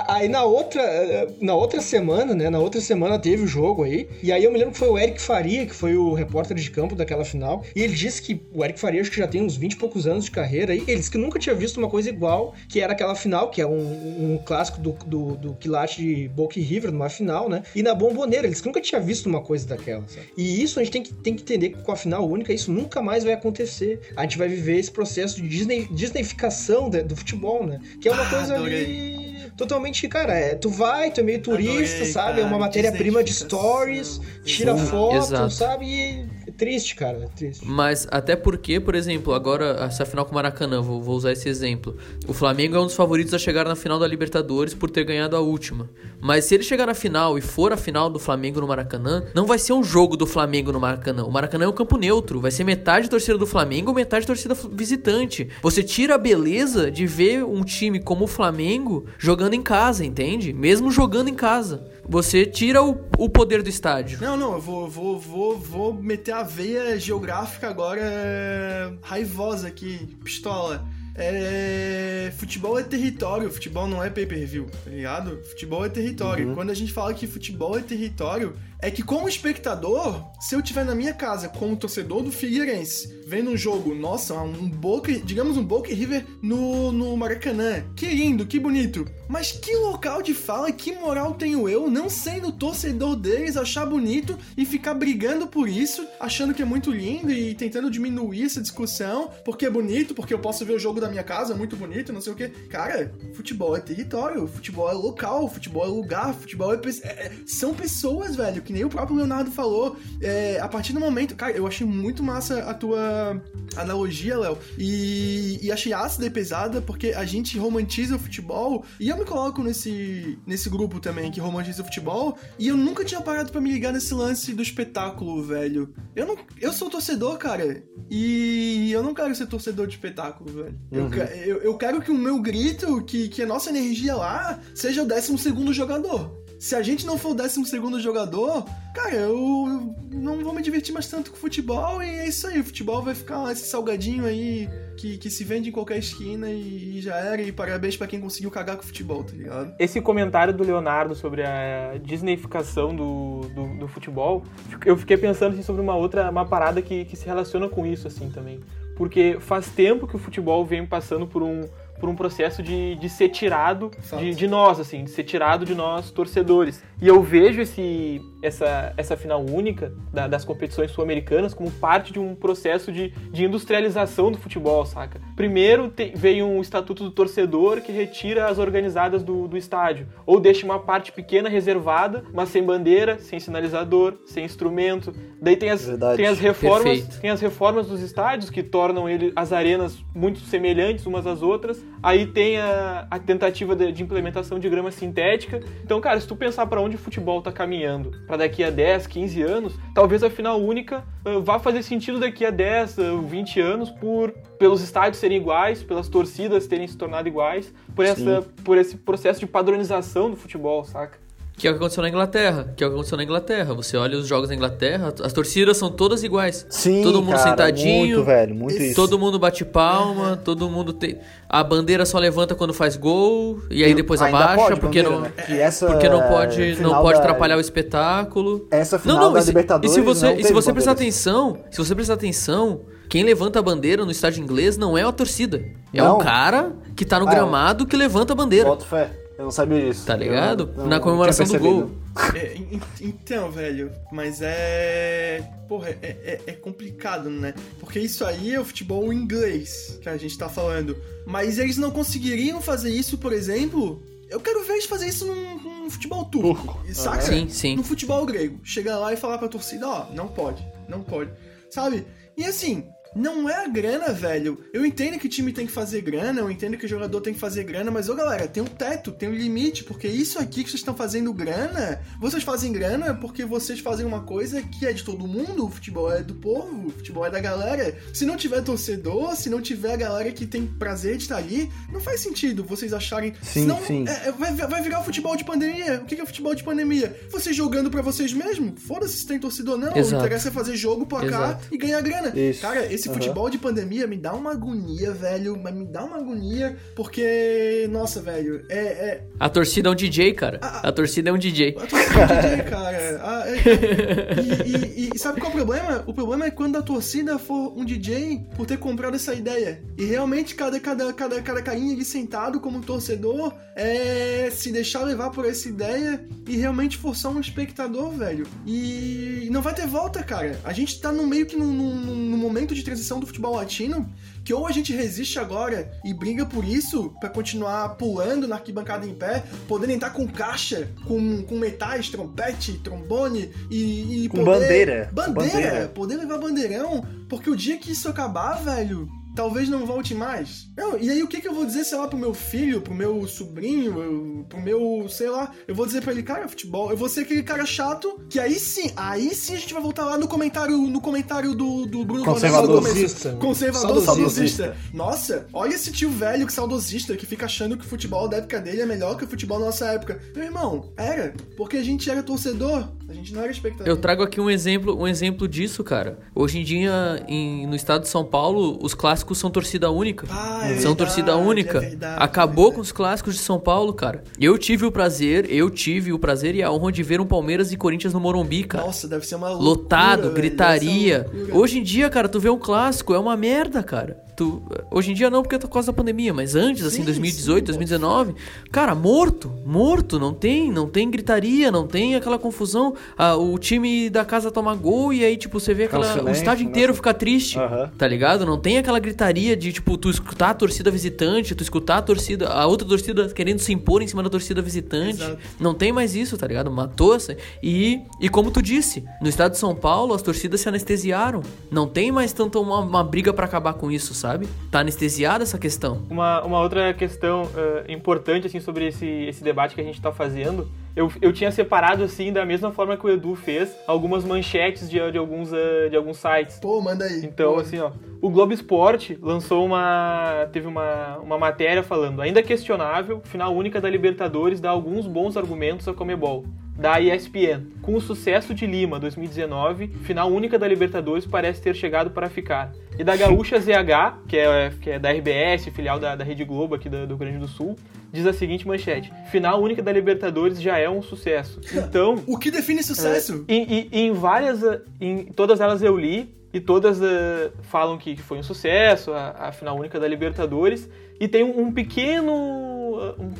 [0.08, 2.50] Aí na outra, eh, na outra semana, né?
[2.50, 4.08] Na outra semana teve o jogo aí.
[4.20, 6.68] E aí eu me lembro que foi o Eric Faria, que foi o repórter de
[6.68, 7.64] campo daquela final.
[7.76, 10.06] E ele disse que o Eric Faria acho que já tem uns 20 e poucos
[10.08, 10.80] anos de carreira aí.
[10.80, 13.66] Ele disse que nunca tinha visto uma coisa igual, que era aquela final, que é
[13.66, 17.62] um, um clássico do, do, do quilate de Boca e River, numa final, né?
[17.74, 20.26] E na bomboneira, ele disse que nunca tinha visto uma coisa daquela, sabe?
[20.36, 22.72] E isso a gente tem que, tem que entender que com a final única, isso
[22.72, 24.00] nunca mais vai acontecer.
[24.16, 27.80] A gente vai viver esse processo de Disney, Disneyficação do futebol, né?
[28.00, 28.84] Que é uma Ah, coisa adorei.
[28.84, 29.23] ali
[29.56, 32.36] totalmente, cara, é, tu vai, tu é meio turista, Adorei, sabe?
[32.36, 35.50] cara, é uma matéria-prima de stories, tira foto, Exato.
[35.50, 35.86] sabe?
[35.86, 37.66] E triste, cara, é triste.
[37.66, 41.48] Mas até porque, por exemplo, agora essa final com o Maracanã, vou, vou usar esse
[41.48, 41.96] exemplo.
[42.26, 45.36] O Flamengo é um dos favoritos a chegar na final da Libertadores por ter ganhado
[45.36, 45.90] a última.
[46.20, 49.46] Mas se ele chegar na final e for a final do Flamengo no Maracanã, não
[49.46, 51.24] vai ser um jogo do Flamengo no Maracanã.
[51.24, 55.48] O Maracanã é um campo neutro, vai ser metade torcida do Flamengo, metade torcida visitante.
[55.62, 60.52] Você tira a beleza de ver um time como o Flamengo jogando em casa, entende?
[60.52, 61.84] Mesmo jogando em casa.
[62.08, 64.20] Você tira o, o poder do estádio.
[64.20, 70.16] Não, não, eu vou, vou, vou, vou meter a veia geográfica agora é, raivosa aqui,
[70.22, 70.84] pistola.
[71.16, 75.38] É, futebol é território, futebol não é pay-per-view, tá ligado?
[75.44, 76.52] Futebol é território.
[76.54, 80.84] Quando a gente fala que futebol é território, é que como espectador, se eu estiver
[80.84, 85.64] na minha casa como torcedor do Figueirense, vendo um jogo, nossa, um Boca, digamos um
[85.64, 89.06] Boca River no, no Maracanã, que lindo, que bonito.
[89.26, 94.38] Mas que local de fala, que moral tenho eu, não sendo torcedor deles, achar bonito
[94.54, 99.30] e ficar brigando por isso, achando que é muito lindo e tentando diminuir essa discussão,
[99.46, 102.20] porque é bonito, porque eu posso ver o jogo da minha casa, muito bonito, não
[102.20, 102.50] sei o que.
[102.68, 107.72] Cara, futebol é território, futebol é local, futebol é lugar, futebol é, é- é- são
[107.72, 109.96] pessoas, velho, que nem o próprio Leonardo falou.
[110.20, 113.40] É, a partir do momento, cara, eu achei muito massa a tua
[113.76, 119.08] analogia, Léo, e, e achei ácida e pesada, porque a gente romantiza o futebol, e
[119.08, 123.20] eu me coloco nesse, nesse grupo também que romantiza o futebol, e eu nunca tinha
[123.20, 125.92] parado pra me ligar nesse lance do espetáculo, velho.
[126.14, 130.78] Eu não, eu sou torcedor, cara, e eu não quero ser torcedor de espetáculo, velho.
[130.92, 134.58] Eu, que- eu, eu quero que o meu grito, que, que a nossa energia lá,
[134.74, 136.43] seja o 12 segundo jogador.
[136.58, 138.64] Se a gente não for o 12 segundo jogador,
[138.94, 142.60] cara, eu não vou me divertir mais tanto com futebol e é isso aí.
[142.60, 146.98] O futebol vai ficar esse salgadinho aí que, que se vende em qualquer esquina e,
[146.98, 147.42] e já era.
[147.42, 149.74] E parabéns pra quem conseguiu cagar com o futebol, tá ligado?
[149.78, 154.44] Esse comentário do Leonardo sobre a disneyficação do, do, do futebol,
[154.84, 158.06] eu fiquei pensando assim, sobre uma outra uma parada que, que se relaciona com isso
[158.06, 158.60] assim também.
[158.96, 161.62] Porque faz tempo que o futebol vem passando por um,
[162.04, 165.74] por um processo de, de ser tirado de, de nós, assim, de ser tirado de
[165.74, 166.82] nós, torcedores.
[167.00, 172.20] E eu vejo esse, essa, essa final única da- das competições sul-americanas como parte de
[172.20, 175.18] um processo de, de industrialização do futebol, saca?
[175.34, 180.38] Primeiro te- veio um estatuto do torcedor que retira as organizadas do, do estádio, ou
[180.38, 185.10] deixa uma parte pequena reservada, mas sem bandeira, sem sinalizador, sem instrumento.
[185.40, 186.18] Daí tem as, Verdade.
[186.18, 187.20] tem as reformas, Perfeito.
[187.22, 191.82] tem as reformas dos estádios que tornam ele, as arenas muito semelhantes umas às outras.
[192.04, 195.62] Aí tem a, a tentativa de, de implementação de grama sintética.
[195.82, 199.06] Então, cara, se tu pensar pra onde o futebol tá caminhando, pra daqui a 10,
[199.06, 203.58] 15 anos, talvez a final única ah, vá fazer sentido daqui a 10, ah, 20
[203.58, 208.76] anos por pelos estádios serem iguais, pelas torcidas terem se tornado iguais, por essa por
[208.76, 211.18] esse processo de padronização do futebol, saca?
[211.56, 212.72] Que é o que aconteceu na Inglaterra.
[212.76, 213.74] Que é o que aconteceu na Inglaterra.
[213.74, 216.66] Você olha os jogos na Inglaterra, as torcidas são todas iguais.
[216.68, 218.96] Sim, Todo mundo cara, sentadinho, Muito, velho, muito isso.
[218.96, 221.16] Todo mundo bate palma, todo mundo tem.
[221.48, 225.20] A bandeira só levanta quando faz gol, e aí depois abaixa, pode, porque bandeira, não.
[225.20, 225.60] né?
[225.60, 228.66] Essa Porque não pode, não pode da- atrapalhar o espetáculo.
[228.72, 230.72] Essa final Não, não, da e se, Libertadores e se você, não e se você
[230.72, 235.02] prestar atenção, se você prestar atenção, quem levanta a bandeira no estádio inglês não é
[235.04, 235.62] a torcida.
[235.92, 236.16] É Não?
[236.16, 237.30] o cara que tá no é.
[237.30, 238.68] gramado que levanta a bandeira.
[238.68, 239.10] Boto fé.
[239.36, 240.06] Eu não sabia disso.
[240.06, 240.70] Tá ligado?
[240.76, 241.90] Eu não- Na comemoração do gol.
[242.34, 245.42] É, en- então, velho, mas é.
[245.68, 247.52] Porra, é, é, é complicado, né?
[247.80, 250.96] Porque isso aí é o futebol inglês que a gente tá falando.
[251.26, 254.00] Mas eles não conseguiriam fazer isso, por exemplo.
[254.28, 256.80] Eu quero ver eles fazer isso num, num futebol turco.
[256.92, 257.20] Saca?
[257.22, 257.76] Sim, sim.
[257.76, 258.58] No futebol grego.
[258.62, 261.30] Chegar lá e falar pra torcida, ó, não pode, não pode.
[261.70, 262.06] Sabe?
[262.36, 264.58] E assim, não é a grana, velho.
[264.72, 267.34] Eu entendo que o time tem que fazer grana, eu entendo que o jogador tem
[267.34, 270.64] que fazer grana, mas, ô galera, tem um teto, tem um limite, porque isso aqui
[270.64, 274.92] que vocês estão fazendo grana, vocês fazem grana porque vocês fazem uma coisa que é
[274.92, 277.96] de todo mundo, o futebol é do povo, o futebol é da galera.
[278.12, 281.70] Se não tiver torcedor, se não tiver a galera que tem prazer de estar ali,
[281.92, 283.34] não faz sentido vocês acharem.
[283.42, 284.04] Sim, Senão, sim.
[284.08, 286.00] é, é, vai, vai virar o futebol de pandemia.
[286.02, 287.16] O que é futebol de pandemia?
[287.30, 288.82] Vocês jogando pra vocês mesmos?
[288.82, 289.96] Foda-se se tem torcedor ou não.
[289.96, 290.16] Exato.
[290.16, 291.66] O interesse é fazer jogo, placar Exato.
[291.70, 292.28] e ganhar grana.
[292.38, 292.60] Isso.
[292.60, 293.18] Cara, esse Aham.
[293.18, 295.58] futebol de pandemia me dá uma agonia, velho.
[295.62, 298.76] Mas me dá uma agonia, porque, nossa, velho, é.
[298.78, 300.58] é A torcida é um DJ, cara.
[300.62, 301.76] Ah, A torcida é um DJ.
[301.78, 303.20] a torcida é DJ, cara.
[303.22, 303.54] Ah, é-
[304.66, 306.04] e, e- e sabe qual é o problema?
[306.06, 309.82] O problema é quando a torcida for um DJ por ter comprado essa ideia.
[309.96, 315.02] E realmente cada, cada, cada, cada carinha ali sentado como um torcedor é se deixar
[315.04, 318.46] levar por essa ideia e realmente forçar um espectador, velho.
[318.66, 320.58] E não vai ter volta, cara.
[320.64, 324.08] A gente tá no meio que num, num, num momento de transição do futebol latino
[324.44, 329.06] que ou a gente resiste agora e briga por isso pra continuar pulando na arquibancada
[329.06, 334.60] em pé, podendo entrar com caixa, com, com metais, trompete, trombone e, e Com poder-
[334.60, 335.88] bandeira, com bandeira, bandeira.
[335.88, 340.68] poder levar bandeirão, porque o dia que isso acabar, velho, talvez não volte mais.
[340.76, 342.94] Não, e aí o que, que eu vou dizer, sei lá, pro meu filho, pro
[342.94, 346.96] meu sobrinho, eu- pro meu, sei lá, eu vou dizer pra ele, cara, futebol, eu
[346.96, 350.18] vou ser aquele cara chato, que aí sim, aí sim a gente vai voltar lá
[350.18, 352.68] no comentário, no comentário do, do Bruno Conservador.
[352.68, 353.36] Ronaldo no começo.
[353.36, 354.64] Conservador Saudosista.
[354.64, 354.76] saudosista.
[354.92, 358.60] Nossa, olha esse tio velho que saudosista que fica achando que o futebol da época
[358.60, 360.20] dele é melhor que o futebol da nossa época.
[360.34, 361.34] Meu irmão, era.
[361.56, 363.86] Porque a gente era torcedor, a gente não era espectador.
[363.86, 366.18] Eu trago aqui um exemplo, um exemplo disso, cara.
[366.34, 370.26] Hoje em dia, em- no estado de São Paulo, os clássicos são torcida única.
[370.28, 371.78] Ah, é são verdade, torcida única.
[371.78, 374.24] é verdade, Acabou é com os clássicos de São Paulo, cara.
[374.40, 377.70] Eu tive o prazer, eu tive o prazer e a honra de ver um Palmeiras
[377.70, 378.84] e Corinthians no Morumbi, cara.
[378.84, 381.26] Nossa, deve ser uma loucura, Lotado, velho, gritaria.
[381.32, 381.56] loucura.
[381.56, 384.18] Hoje em dia, cara, tu vê um clássico, é uma merda, cara.
[384.36, 387.04] Tu, hoje em dia não, porque é por causa da pandemia, mas antes, assim, Sim,
[387.04, 388.34] 2018, sim, 2019,
[388.72, 392.94] cara, morto, morto, não tem, não tem gritaria, não tem aquela confusão.
[393.16, 396.64] Ah, o time da casa toma gol e aí, tipo, você vê aquela, o estádio
[396.64, 396.70] né?
[396.70, 397.90] inteiro fica triste, Aham.
[397.96, 398.44] tá ligado?
[398.44, 402.48] Não tem aquela gritaria de, tipo, tu escutar a torcida visitante, tu escutar a torcida,
[402.48, 405.22] a outra torcida querendo se impor em cima da torcida visitante.
[405.22, 405.38] Exato.
[405.60, 406.70] Não tem mais isso, tá ligado?
[406.70, 407.36] Matou essa.
[407.62, 411.42] E, e como tu disse, no estado de São Paulo, as torcidas se anestesiaram.
[411.70, 414.48] Não tem mais tanto uma, uma briga pra acabar com isso, sabe?
[414.70, 416.00] Tá anestesiada essa questão.
[416.08, 420.10] Uma, uma outra questão eh, importante assim sobre esse, esse debate que a gente está
[420.10, 424.88] fazendo, eu, eu tinha separado assim da mesma forma que o Edu fez algumas manchetes
[424.88, 426.58] de, de alguns eh, de alguns sites.
[426.58, 427.22] Pô, manda aí.
[427.22, 427.60] Então, Pô.
[427.60, 427.90] assim, ó,
[428.22, 430.48] o Globo Esporte lançou uma.
[430.50, 435.86] teve uma, uma matéria falando, ainda questionável, final única da Libertadores dá alguns bons argumentos
[435.86, 436.46] a Comebol.
[436.76, 437.66] Da ESPN.
[437.80, 442.72] Com o sucesso de Lima 2019, final única da Libertadores parece ter chegado para ficar.
[442.98, 446.74] E da Gaúcha ZH, que é, que é da RBS, filial da, da Rede Globo
[446.74, 447.76] aqui do, do Rio Grande do Sul,
[448.12, 451.60] diz a seguinte manchete: Final única da Libertadores já é um sucesso.
[451.72, 453.44] Então, O que define sucesso?
[453.48, 454.60] e, e- e em várias,
[455.00, 459.48] em todas elas eu li, e todas uh, falam que, que, foi um sucesso, a,
[459.48, 462.32] a, final única da Libertadores, e tem um, um pequeno,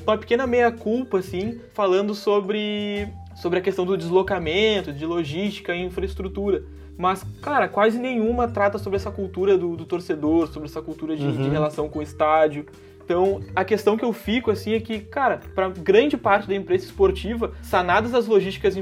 [0.05, 6.65] uma pequena meia-culpa, assim, falando sobre, sobre a questão do deslocamento, de logística e infraestrutura.
[6.97, 11.27] Mas, cara, quase nenhuma trata sobre essa cultura do, do torcedor, sobre essa cultura de,
[11.27, 11.43] uhum.
[11.43, 12.67] de relação com o estádio.
[13.05, 16.87] Então, a questão que eu fico assim é que, cara, para grande parte da imprensa
[16.87, 18.75] esportiva, sanadas as logísticas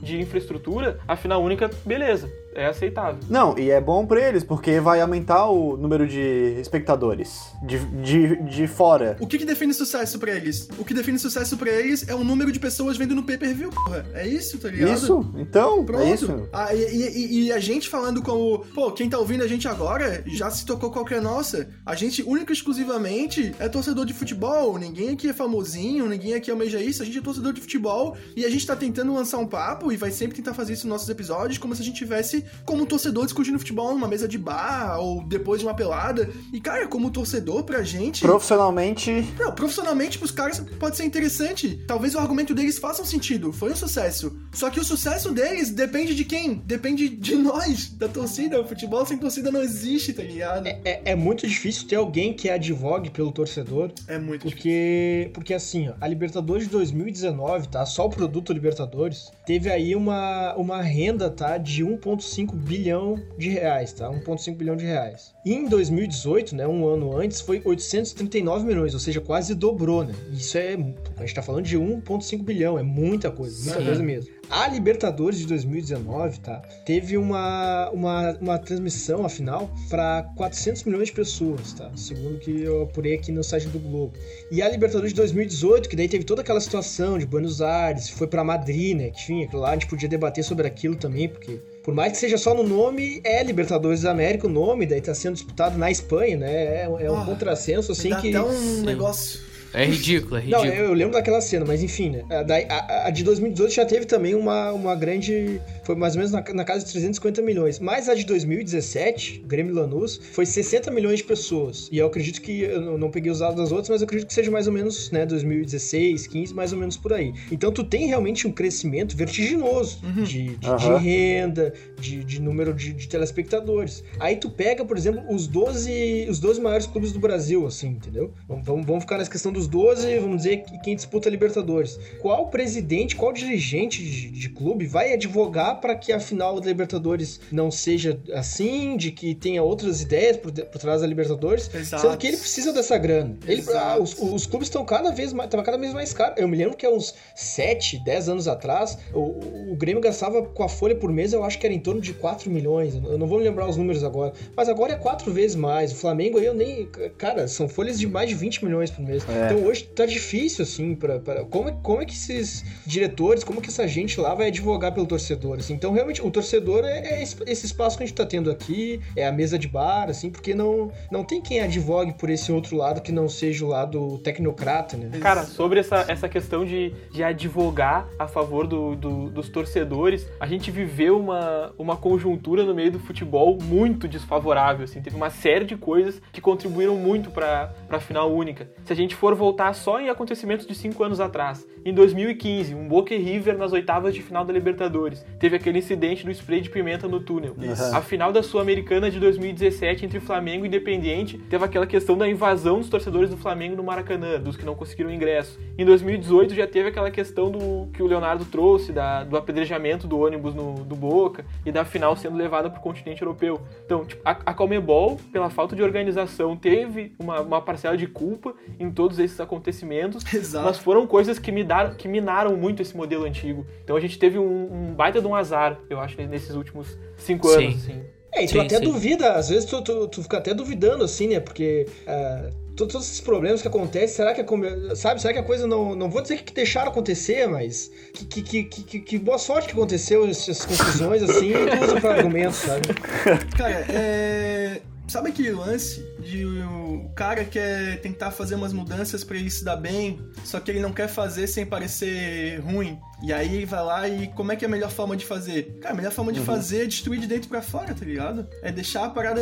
[0.00, 3.20] de infraestrutura, a final única, beleza é aceitável.
[3.28, 8.36] Não, e é bom para eles, porque vai aumentar o número de espectadores de, de,
[8.42, 9.16] de fora.
[9.20, 10.68] O que, que define sucesso para eles?
[10.78, 14.06] O que define sucesso para eles é o número de pessoas vendo no pay-per-view, porra.
[14.14, 14.94] É isso, tá ligado?
[14.94, 16.02] Isso, então, é Pronto.
[16.02, 16.48] é isso.
[16.52, 20.22] Ah, e, e, e, a gente falando como, pô, quem tá ouvindo a gente agora
[20.26, 21.68] já se tocou qualquer nossa.
[21.86, 24.78] A gente, única e exclusivamente, é torcedor de futebol.
[24.78, 27.02] Ninguém aqui é famosinho, ninguém aqui almeja isso.
[27.02, 29.96] A gente é torcedor de futebol e a gente tá tentando lançar um papo e
[29.96, 33.24] vai sempre tentar fazer isso nos nossos episódios, como se a gente tivesse como torcedor
[33.24, 36.28] discutindo futebol numa mesa de bar ou depois de uma pelada.
[36.52, 38.20] E, cara, como torcedor pra gente.
[38.22, 39.26] Profissionalmente.
[39.38, 41.82] Não, profissionalmente pros caras pode ser interessante.
[41.86, 43.52] Talvez o argumento deles faça um sentido.
[43.52, 44.38] Foi um sucesso.
[44.52, 46.54] Só que o sucesso deles depende de quem?
[46.54, 48.60] Depende de nós, da torcida.
[48.60, 50.66] O futebol sem torcida não existe, tá ligado?
[50.66, 53.92] É, é, é muito difícil ter alguém que advogue pelo torcedor.
[54.06, 55.32] É muito porque, difícil.
[55.32, 57.84] Porque assim, ó, a Libertadores de 2019, tá?
[57.86, 61.58] Só o produto Libertadores, teve aí uma, uma renda, tá?
[61.58, 64.08] De 1,5 1,5 bilhão de reais, tá?
[64.08, 65.34] 1,5 bilhão de reais.
[65.44, 70.14] E em 2018, né, um ano antes, foi 839 milhões, ou seja, quase dobrou, né?
[70.32, 70.74] Isso é.
[71.16, 73.86] A gente tá falando de 1,5 bilhão, é muita coisa, muita Sim.
[73.86, 74.40] coisa mesmo.
[74.50, 76.60] A Libertadores de 2019, tá?
[76.84, 81.88] Teve uma, uma, uma transmissão, afinal, para 400 milhões de pessoas, tá?
[81.94, 84.12] Segundo que eu apurei aqui no site do Globo.
[84.50, 88.26] E a Libertadores de 2018, que daí teve toda aquela situação de Buenos Aires, foi
[88.26, 89.12] para Madrid, né?
[89.14, 92.54] Enfim, lá a gente podia debater sobre aquilo também, porque por mais que seja só
[92.54, 96.52] no nome, é Libertadores da América o nome, daí tá sendo disputado na Espanha, né?
[96.52, 98.28] É, é um oh, contrassenso, assim, dá que...
[98.28, 98.82] até um Sim.
[98.82, 100.66] negócio é ridículo, é ridículo.
[100.66, 102.24] Não, eu, lembro daquela cena, mas enfim, né?
[102.30, 105.60] A, a, a, de 2018 já teve também uma, uma grande.
[105.84, 107.78] Foi mais ou menos na, na casa de 350 milhões.
[107.78, 111.88] Mas a de 2017, Grêmio Lanús, foi 60 milhões de pessoas.
[111.92, 112.60] E eu acredito que.
[112.60, 115.10] Eu não peguei os dados das outras, mas eu acredito que seja mais ou menos,
[115.10, 115.24] né?
[115.24, 117.32] 2016, 15, mais ou menos por aí.
[117.50, 120.24] Então tu tem realmente um crescimento vertiginoso uhum.
[120.24, 120.76] de, de, uhum.
[120.76, 124.02] de, renda, de, de número de, de, telespectadores.
[124.18, 128.32] Aí tu pega, por exemplo, os 12, os 12 maiores clubes do Brasil, assim, entendeu?
[128.48, 131.98] Vamos, vamos ficar nessa questão do dos 12, vamos dizer, quem disputa a Libertadores.
[132.20, 137.40] Qual presidente, qual dirigente de, de clube vai advogar para que a final da Libertadores
[137.52, 142.02] não seja assim, de que tenha outras ideias por, por trás da Libertadores, Exato.
[142.02, 143.36] sendo que ele precisa dessa grana.
[143.46, 146.38] Ele, ah, os, os, clubes estão cada vez mais, cada vez mais caros.
[146.38, 150.62] Eu me lembro que há uns 7, 10 anos atrás, o, o Grêmio gastava com
[150.62, 152.94] a folha por mês, eu acho que era em torno de 4 milhões.
[152.94, 155.92] Eu não vou lembrar os números agora, mas agora é quatro vezes mais.
[155.92, 156.86] O Flamengo aí eu nem,
[157.18, 159.22] cara, são folhas de mais de 20 milhões por mês.
[159.28, 159.49] É.
[159.50, 163.60] Então hoje tá difícil, assim, pra, pra, como, é, como é que esses diretores, como
[163.60, 165.74] que essa gente lá vai advogar pelo torcedor, assim?
[165.74, 169.26] Então, realmente, o torcedor é, é esse espaço que a gente tá tendo aqui, é
[169.26, 173.00] a mesa de bar, assim, porque não, não tem quem advogue por esse outro lado
[173.00, 175.18] que não seja o lado tecnocrata, né?
[175.18, 180.46] Cara, sobre essa, essa questão de, de advogar a favor do, do, dos torcedores, a
[180.46, 185.64] gente viveu uma, uma conjuntura no meio do futebol muito desfavorável, assim, teve uma série
[185.64, 188.70] de coisas que contribuíram muito para a final única.
[188.84, 191.66] Se a gente for voltar só em acontecimentos de cinco anos atrás.
[191.82, 195.24] Em 2015, um Boca River nas oitavas de final da Libertadores.
[195.38, 197.56] Teve aquele incidente do spray de pimenta no túnel.
[197.58, 197.96] Uhum.
[197.96, 202.78] A final da Sul-Americana de 2017 entre Flamengo e Independiente teve aquela questão da invasão
[202.78, 205.58] dos torcedores do Flamengo no Maracanã, dos que não conseguiram ingresso.
[205.78, 210.18] Em 2018 já teve aquela questão do que o Leonardo trouxe, da, do apedrejamento do
[210.18, 213.58] ônibus no, do Boca e da final sendo levada para o continente europeu.
[213.86, 218.54] Então, tipo, a, a Comebol, pela falta de organização, teve uma, uma parcela de culpa
[218.78, 220.64] em todos esses acontecimentos, Exato.
[220.64, 223.66] mas foram coisas que me daram, que minaram muito esse modelo antigo.
[223.84, 227.48] Então a gente teve um, um baita de um azar, eu acho, nesses últimos cinco
[227.48, 227.66] sim.
[227.66, 227.76] anos.
[227.76, 228.02] Assim.
[228.32, 228.84] É, e tu sim, até sim.
[228.84, 231.40] duvida, às vezes tu, tu, tu, fica até duvidando, assim, né?
[231.40, 235.66] Porque uh, todos esses problemas que acontecem, será que a, sabe, será que a coisa
[235.66, 235.94] não.
[235.96, 239.74] Não vou dizer que deixaram acontecer, mas que, que, que, que, que boa sorte que
[239.74, 242.82] aconteceu essas confusões, assim, e tu usa pra argumentos, sabe?
[243.56, 244.80] Cara, é.
[245.08, 249.76] Sabe aquele lance de o cara quer tentar fazer umas mudanças para ele se dar
[249.76, 252.98] bem, só que ele não quer fazer sem parecer ruim?
[253.22, 255.78] E aí vai lá e como é que é a melhor forma de fazer?
[255.80, 256.46] Cara, a melhor forma de uhum.
[256.46, 258.48] fazer é destruir de dentro para fora, tá ligado?
[258.62, 259.40] É deixar a parada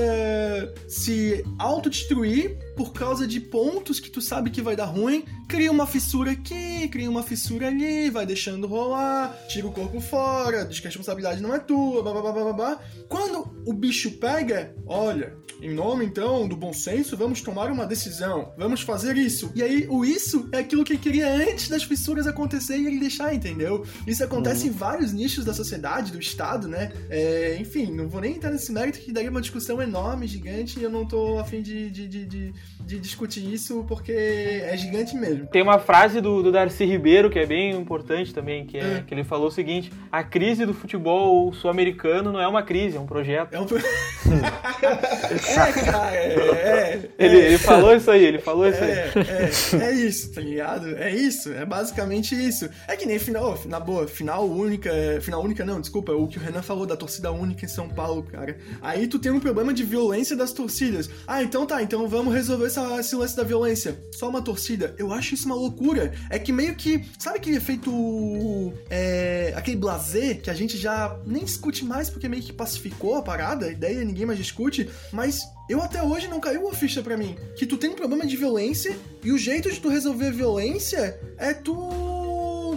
[0.89, 5.87] se autodestruir por causa de pontos que tu sabe que vai dar ruim cria uma
[5.87, 10.87] fissura aqui, cria uma fissura ali, vai deixando rolar, tira o corpo fora, diz que
[10.87, 12.81] a responsabilidade não é tua, blá blá blá blá blá.
[13.09, 18.53] Quando o bicho pega, olha, em nome então do bom senso, vamos tomar uma decisão,
[18.57, 19.51] vamos fazer isso.
[19.55, 23.01] E aí, o isso é aquilo que ele queria antes das fissuras acontecerem e ele
[23.01, 23.85] deixar, entendeu?
[24.07, 24.75] Isso acontece uhum.
[24.75, 26.93] em vários nichos da sociedade, do Estado, né?
[27.09, 30.83] É, enfim, não vou nem entrar nesse mérito que daria uma discussão enorme, gigante, e
[30.83, 35.47] eu não tô afim de, de, de, de, de discutir isso porque é gigante mesmo.
[35.47, 39.05] Tem uma frase do, do Darcy Ribeiro que é bem importante também, que, é, é.
[39.07, 43.01] que ele falou o seguinte: a crise do futebol sul-americano não é uma crise, é
[43.01, 43.53] um projeto.
[43.53, 43.89] É um projeto.
[44.29, 48.90] é, cara, é, é, ele, ele falou isso aí, ele falou isso aí.
[48.90, 50.96] É, é, isso, tá ligado?
[50.96, 52.68] É isso, é basicamente isso.
[52.86, 54.90] É que nem final, na boa, final única,
[55.20, 58.22] final única não, desculpa, o que o Renan falou da torcida única em São Paulo,
[58.22, 58.56] cara.
[58.80, 61.09] Aí tu tem um problema de violência das torcidas.
[61.26, 63.98] Ah, então tá, então vamos resolver essa, esse lance da violência.
[64.12, 64.94] Só uma torcida.
[64.98, 66.12] Eu acho isso uma loucura.
[66.30, 71.44] É que meio que, sabe aquele efeito, é, aquele blazer que a gente já nem
[71.44, 75.83] discute mais porque meio que pacificou a parada, a ideia ninguém mais discute, mas eu
[75.83, 77.37] até hoje não caiu uma ficha para mim.
[77.57, 81.21] Que tu tem um problema de violência e o jeito de tu resolver a violência
[81.37, 81.75] é tu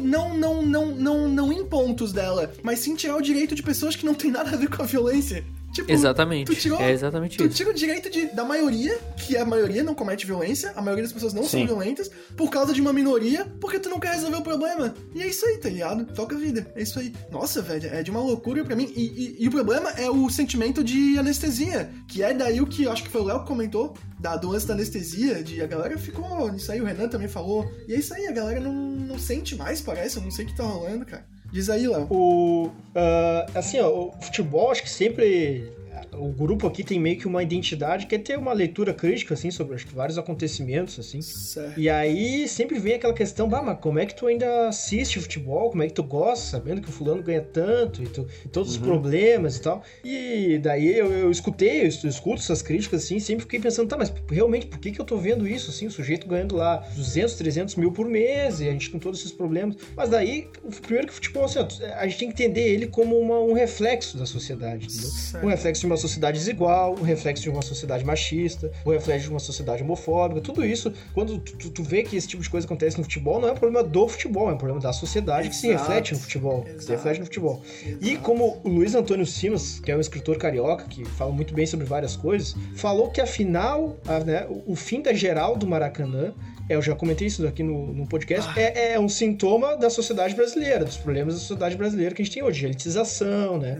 [0.04, 3.96] não, não, não, não, não em pontos dela, mas sim tirar o direito de pessoas
[3.96, 5.44] que não tem nada a ver com a violência.
[5.72, 6.53] Tipo, exatamente.
[6.55, 7.53] Tirou, é exatamente tu isso.
[7.53, 11.03] Tu tira o direito de, da maioria, que a maioria não comete violência, a maioria
[11.03, 11.49] das pessoas não Sim.
[11.49, 14.93] são violentas, por causa de uma minoria, porque tu não quer resolver o problema.
[15.15, 16.05] E é isso aí, tá ligado?
[16.13, 16.69] Toca a vida.
[16.76, 17.13] É isso aí.
[17.32, 18.91] Nossa, velho, é de uma loucura pra mim.
[18.95, 22.88] E, e, e, o problema é o sentimento de anestesia, que é daí o que
[22.88, 26.51] acho que foi o Léo que comentou, da doença da anestesia, de a galera ficou
[26.51, 27.69] nisso aí, o Renan também falou.
[27.88, 30.47] E é isso aí, a galera não, não sente mais, parece, eu não sei o
[30.47, 31.26] que tá rolando, cara.
[31.52, 32.08] Diz aí, Léo.
[32.10, 32.66] O.
[32.68, 35.72] Uh, assim, ó, o futebol acho que sempre
[36.14, 39.49] o grupo aqui tem meio que uma identidade que é ter uma leitura crítica, assim,
[39.49, 41.22] sobre acho que vários acontecimentos, assim.
[41.22, 41.80] Certo.
[41.80, 45.70] E aí sempre vem aquela questão, bah, mas como é que tu ainda assiste futebol?
[45.70, 48.76] Como é que tu gosta, sabendo que o fulano ganha tanto e, tu, e todos
[48.76, 48.82] uhum.
[48.82, 49.84] os problemas e tal?
[50.03, 54.14] E daí eu, eu escutei, eu escuto essas críticas, assim, sempre fiquei pensando, tá, mas
[54.30, 57.76] realmente, por que que eu tô vendo isso, assim, o sujeito ganhando lá 200, 300
[57.76, 59.78] mil por mês e a gente com todos esses problemas.
[59.95, 60.49] Mas daí,
[60.82, 64.18] primeiro que o futebol, assim, a gente tem que entender ele como uma, um reflexo
[64.18, 65.12] da sociedade, entendeu?
[65.43, 69.30] Um reflexo de uma sociedade desigual, o reflexo de uma sociedade machista, o reflexo de
[69.30, 72.97] uma sociedade homofóbica, tudo isso, quando tu, tu, vê que esse tipo de coisa acontece
[72.97, 75.56] no futebol, não é um problema do futebol, é um problema da sociedade Exato.
[75.56, 76.64] que se reflete no futebol.
[76.66, 76.84] Exato.
[76.84, 77.62] Se reflete no futebol.
[77.86, 78.06] Exato.
[78.06, 81.66] E como o Luiz Antônio Simas, que é um escritor carioca, que fala muito bem
[81.66, 86.34] sobre várias coisas, falou que afinal, a, né, o fim da geral do Maracanã
[86.76, 88.59] eu já comentei isso aqui no, no podcast, ah.
[88.59, 92.34] é, é, um sintoma da sociedade brasileira, dos problemas da sociedade brasileira que a gente
[92.34, 93.78] tem hoje, de elitização, né?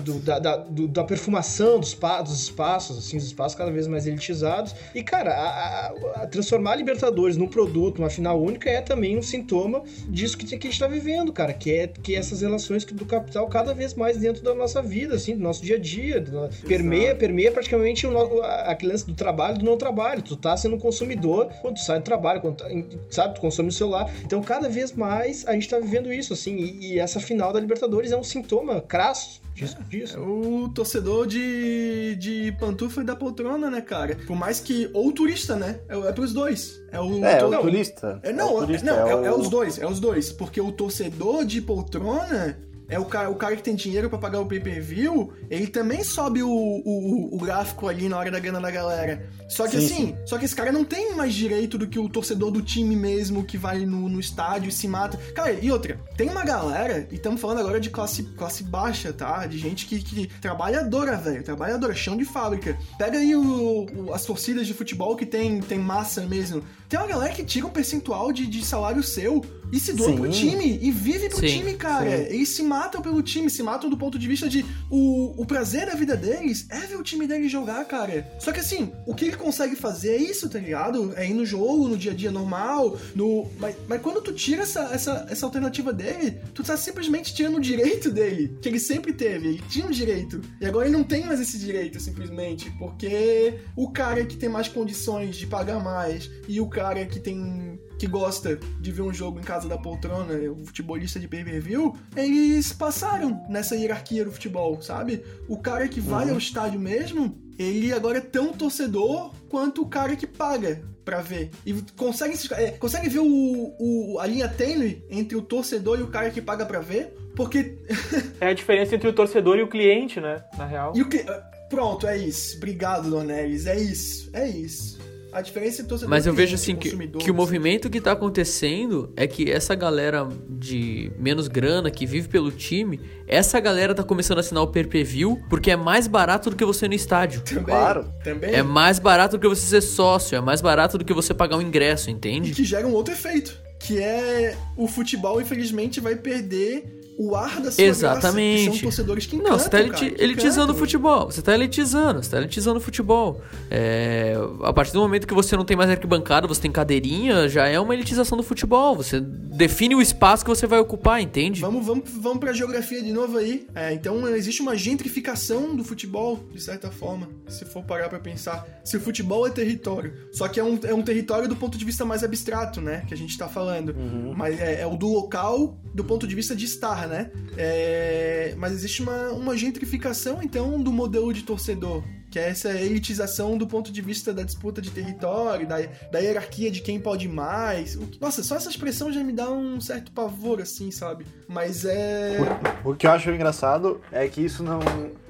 [0.00, 4.06] do, da, da, do, da, perfumação dos, dos espaços, assim, os espaços cada vez mais
[4.06, 4.74] elitizados.
[4.94, 9.16] E, cara, a, a, a transformar a Libertadores num produto, uma final única, é também
[9.16, 12.84] um sintoma disso que, que a gente tá vivendo, cara, que é que essas relações
[12.84, 16.20] do capital cada vez mais dentro da nossa vida, assim, do nosso dia a dia,
[16.20, 20.22] do, permeia, permeia praticamente o, aquele lance do trabalho do não trabalho.
[20.22, 22.66] Tu tá sendo um consumidor quando tu sai do trabalho, quando, tá,
[23.10, 24.10] sabe, tu consome o celular.
[24.24, 27.60] Então, cada vez mais a gente tá vivendo isso, assim, e, e essa final da
[27.60, 29.76] Libertadores é um sintoma crasso disso.
[29.88, 30.16] disso.
[30.16, 34.16] É o torcedor de, de pantufa e da poltrona, né, cara?
[34.26, 34.90] Por mais que.
[34.92, 35.80] Ou o turista, né?
[35.88, 36.82] É, é pros dois.
[36.90, 38.20] É o, é, o turista.
[38.22, 40.32] É, não, é, o turista, não é, é, é, os dois, é os dois.
[40.32, 42.58] Porque o torcedor de poltrona
[42.92, 46.42] é o cara, o cara que tem dinheiro para pagar o pay-per-view, ele também sobe
[46.42, 49.26] o, o, o, gráfico ali na hora da grana da galera.
[49.48, 50.16] Só que sim, assim, sim.
[50.26, 53.44] só que esse cara não tem mais direito do que o torcedor do time mesmo
[53.44, 55.16] que vai no, no estádio e se mata.
[55.34, 59.46] Cara, e outra, tem uma galera, e estamos falando agora de classe, classe baixa, tá?
[59.46, 62.76] De gente que, que trabalhadora, velho, trabalhadora, chão de fábrica.
[62.98, 66.62] Pega aí o, o, as torcidas de futebol que tem, tem massa mesmo.
[66.92, 70.16] Tem uma galera que tira um percentual de, de salário seu e se doa Sim.
[70.16, 71.46] pro time e vive pro Sim.
[71.46, 72.18] time, cara.
[72.18, 72.34] Sim.
[72.34, 75.86] Eles se matam pelo time, se matam do ponto de vista de o, o prazer
[75.86, 78.30] da vida deles é ver o time deles jogar, cara.
[78.38, 81.14] Só que assim, o que ele consegue fazer é isso, tá ligado?
[81.16, 83.50] É ir no jogo, no dia a dia normal, no.
[83.58, 87.60] Mas, mas quando tu tira essa, essa, essa alternativa dele, tu tá simplesmente tirando o
[87.60, 89.48] direito dele, que ele sempre teve.
[89.48, 90.42] Ele tinha um direito.
[90.60, 92.70] E agora ele não tem mais esse direito, simplesmente.
[92.72, 97.78] Porque o cara que tem mais condições de pagar mais e o cara que tem
[97.98, 102.72] que gosta de ver um jogo em casa da poltrona, o futebolista de pay-per-view, eles
[102.72, 105.22] passaram nessa hierarquia do futebol, sabe?
[105.46, 106.32] O cara que vai uhum.
[106.32, 111.50] ao estádio mesmo, ele agora é tão torcedor quanto o cara que paga para ver.
[111.64, 116.08] E consegue, é, consegue ver o, o, a linha tênue entre o torcedor e o
[116.08, 117.16] cara que paga para ver?
[117.36, 117.78] Porque.
[118.40, 120.42] é a diferença entre o torcedor e o cliente, né?
[120.56, 120.92] Na real.
[120.96, 121.24] E o que...
[121.70, 122.56] Pronto, é isso.
[122.56, 123.66] Obrigado, Donelis.
[123.66, 124.28] É isso.
[124.32, 125.00] É isso.
[125.32, 128.12] A diferença entre torcedor Mas eu e vejo assim que, que o movimento que tá
[128.12, 134.02] acontecendo é que essa galera de menos grana que vive pelo time, essa galera tá
[134.02, 137.40] começando a assinar o per-per-view porque é mais barato do que você ir no estádio.
[137.42, 138.12] Também, Claro.
[138.22, 138.52] Também.
[138.54, 141.56] É mais barato do que você ser sócio, é mais barato do que você pagar
[141.56, 142.52] um ingresso, E entende?
[142.52, 143.58] que gera um outro efeito.
[143.80, 148.70] Que é o futebol, infelizmente, vai perder o ar da sua graça, Exatamente.
[148.70, 151.30] que são torcedores que encantam, Não, você tá eliti- cara, elitizando o futebol.
[151.30, 153.40] Você tá elitizando, você tá elitizando o futebol.
[153.70, 157.66] É, a partir do momento que você não tem mais arquibancada, você tem cadeirinha, já
[157.66, 158.96] é uma elitização do futebol.
[158.96, 161.60] Você define o espaço que você vai ocupar, entende?
[161.60, 163.66] Vamos, vamos, vamos pra geografia de novo aí.
[163.74, 168.66] É, então existe uma gentrificação do futebol, de certa forma, se for parar pra pensar.
[168.84, 170.12] Se o futebol é território.
[170.32, 173.04] Só que é um, é um território do ponto de vista mais abstrato, né?
[173.06, 173.94] Que a gente tá falando.
[174.36, 177.30] Mas é, é o do local do ponto de vista de estar, né?
[177.56, 182.02] É, mas existe uma, uma gentrificação, então, do modelo de torcedor.
[182.30, 185.76] Que é essa elitização do ponto de vista da disputa de território, da,
[186.10, 187.94] da hierarquia de quem pode mais.
[187.94, 191.26] O Nossa, só essa expressão já me dá um certo pavor, assim, sabe?
[191.46, 192.38] Mas é.
[192.82, 194.80] O que eu acho engraçado é que isso não.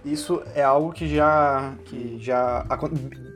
[0.05, 1.75] Isso é algo que já.
[1.87, 2.64] que já.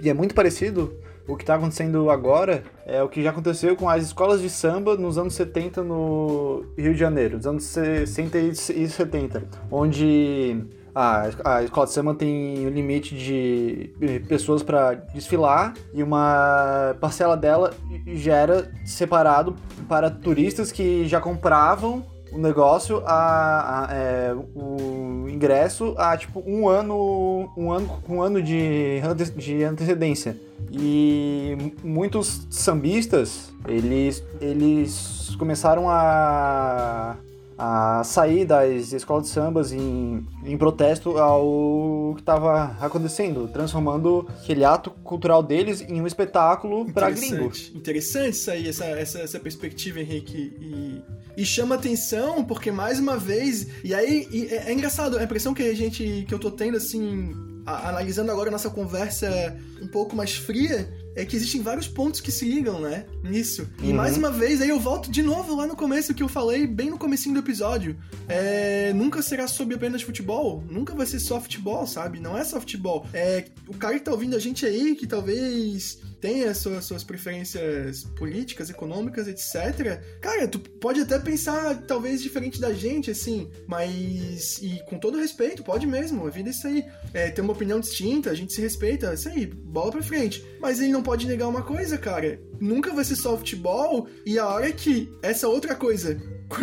[0.00, 0.96] E é muito parecido.
[1.28, 4.96] O que tá acontecendo agora é o que já aconteceu com as escolas de samba
[4.96, 10.64] nos anos 70 no Rio de Janeiro, nos anos 60 e 70, onde
[10.94, 13.92] a, a escola de samba tem um limite de
[14.28, 17.74] pessoas para desfilar e uma parcela dela
[18.14, 19.56] já era separado
[19.88, 22.04] para turistas que já compravam
[22.36, 28.42] o negócio, a, a- é, o ingresso a tipo um ano, um ano, um ano
[28.42, 29.00] de,
[29.36, 30.36] de antecedência.
[30.70, 37.16] E muitos sambistas, eles, eles começaram a,
[37.56, 44.64] a sair das escolas de sambas em, em protesto ao que estava acontecendo, transformando aquele
[44.64, 47.34] ato cultural deles em um espetáculo para gringo.
[47.44, 47.76] Interessante.
[47.76, 50.52] Interessante isso aí, essa, essa, essa perspectiva, Henrique.
[50.60, 51.00] E,
[51.36, 53.66] e chama atenção porque, mais uma vez.
[53.84, 56.24] E aí, e é, é engraçado, a impressão que a gente.
[56.26, 57.32] que eu tô tendo, assim.
[57.68, 60.88] a- analisando agora a nossa conversa um pouco mais fria.
[61.16, 63.06] É que existem vários pontos que se ligam, né?
[63.24, 63.66] Nisso.
[63.82, 63.94] E Uhum.
[63.96, 66.90] mais uma vez, aí eu volto de novo lá no começo que eu falei, bem
[66.90, 67.96] no comecinho do episódio.
[68.28, 70.62] É, nunca será sobre apenas futebol.
[70.70, 72.20] Nunca vai ser só futebol, sabe?
[72.20, 73.06] Não é só futebol.
[73.14, 78.02] É, o cara que tá ouvindo a gente aí, que talvez tenha suas, suas preferências
[78.16, 80.00] políticas, econômicas, etc.
[80.20, 84.60] Cara, tu pode até pensar talvez diferente da gente, assim, mas.
[84.60, 86.26] E com todo respeito, pode mesmo.
[86.26, 86.84] A vida é isso aí.
[87.14, 90.44] É, ter uma opinião distinta, a gente se respeita, isso aí, bola pra frente.
[90.60, 92.40] Mas ele não pode negar uma coisa, cara.
[92.58, 96.20] Nunca vai ser só futebol, e a hora que essa outra coisa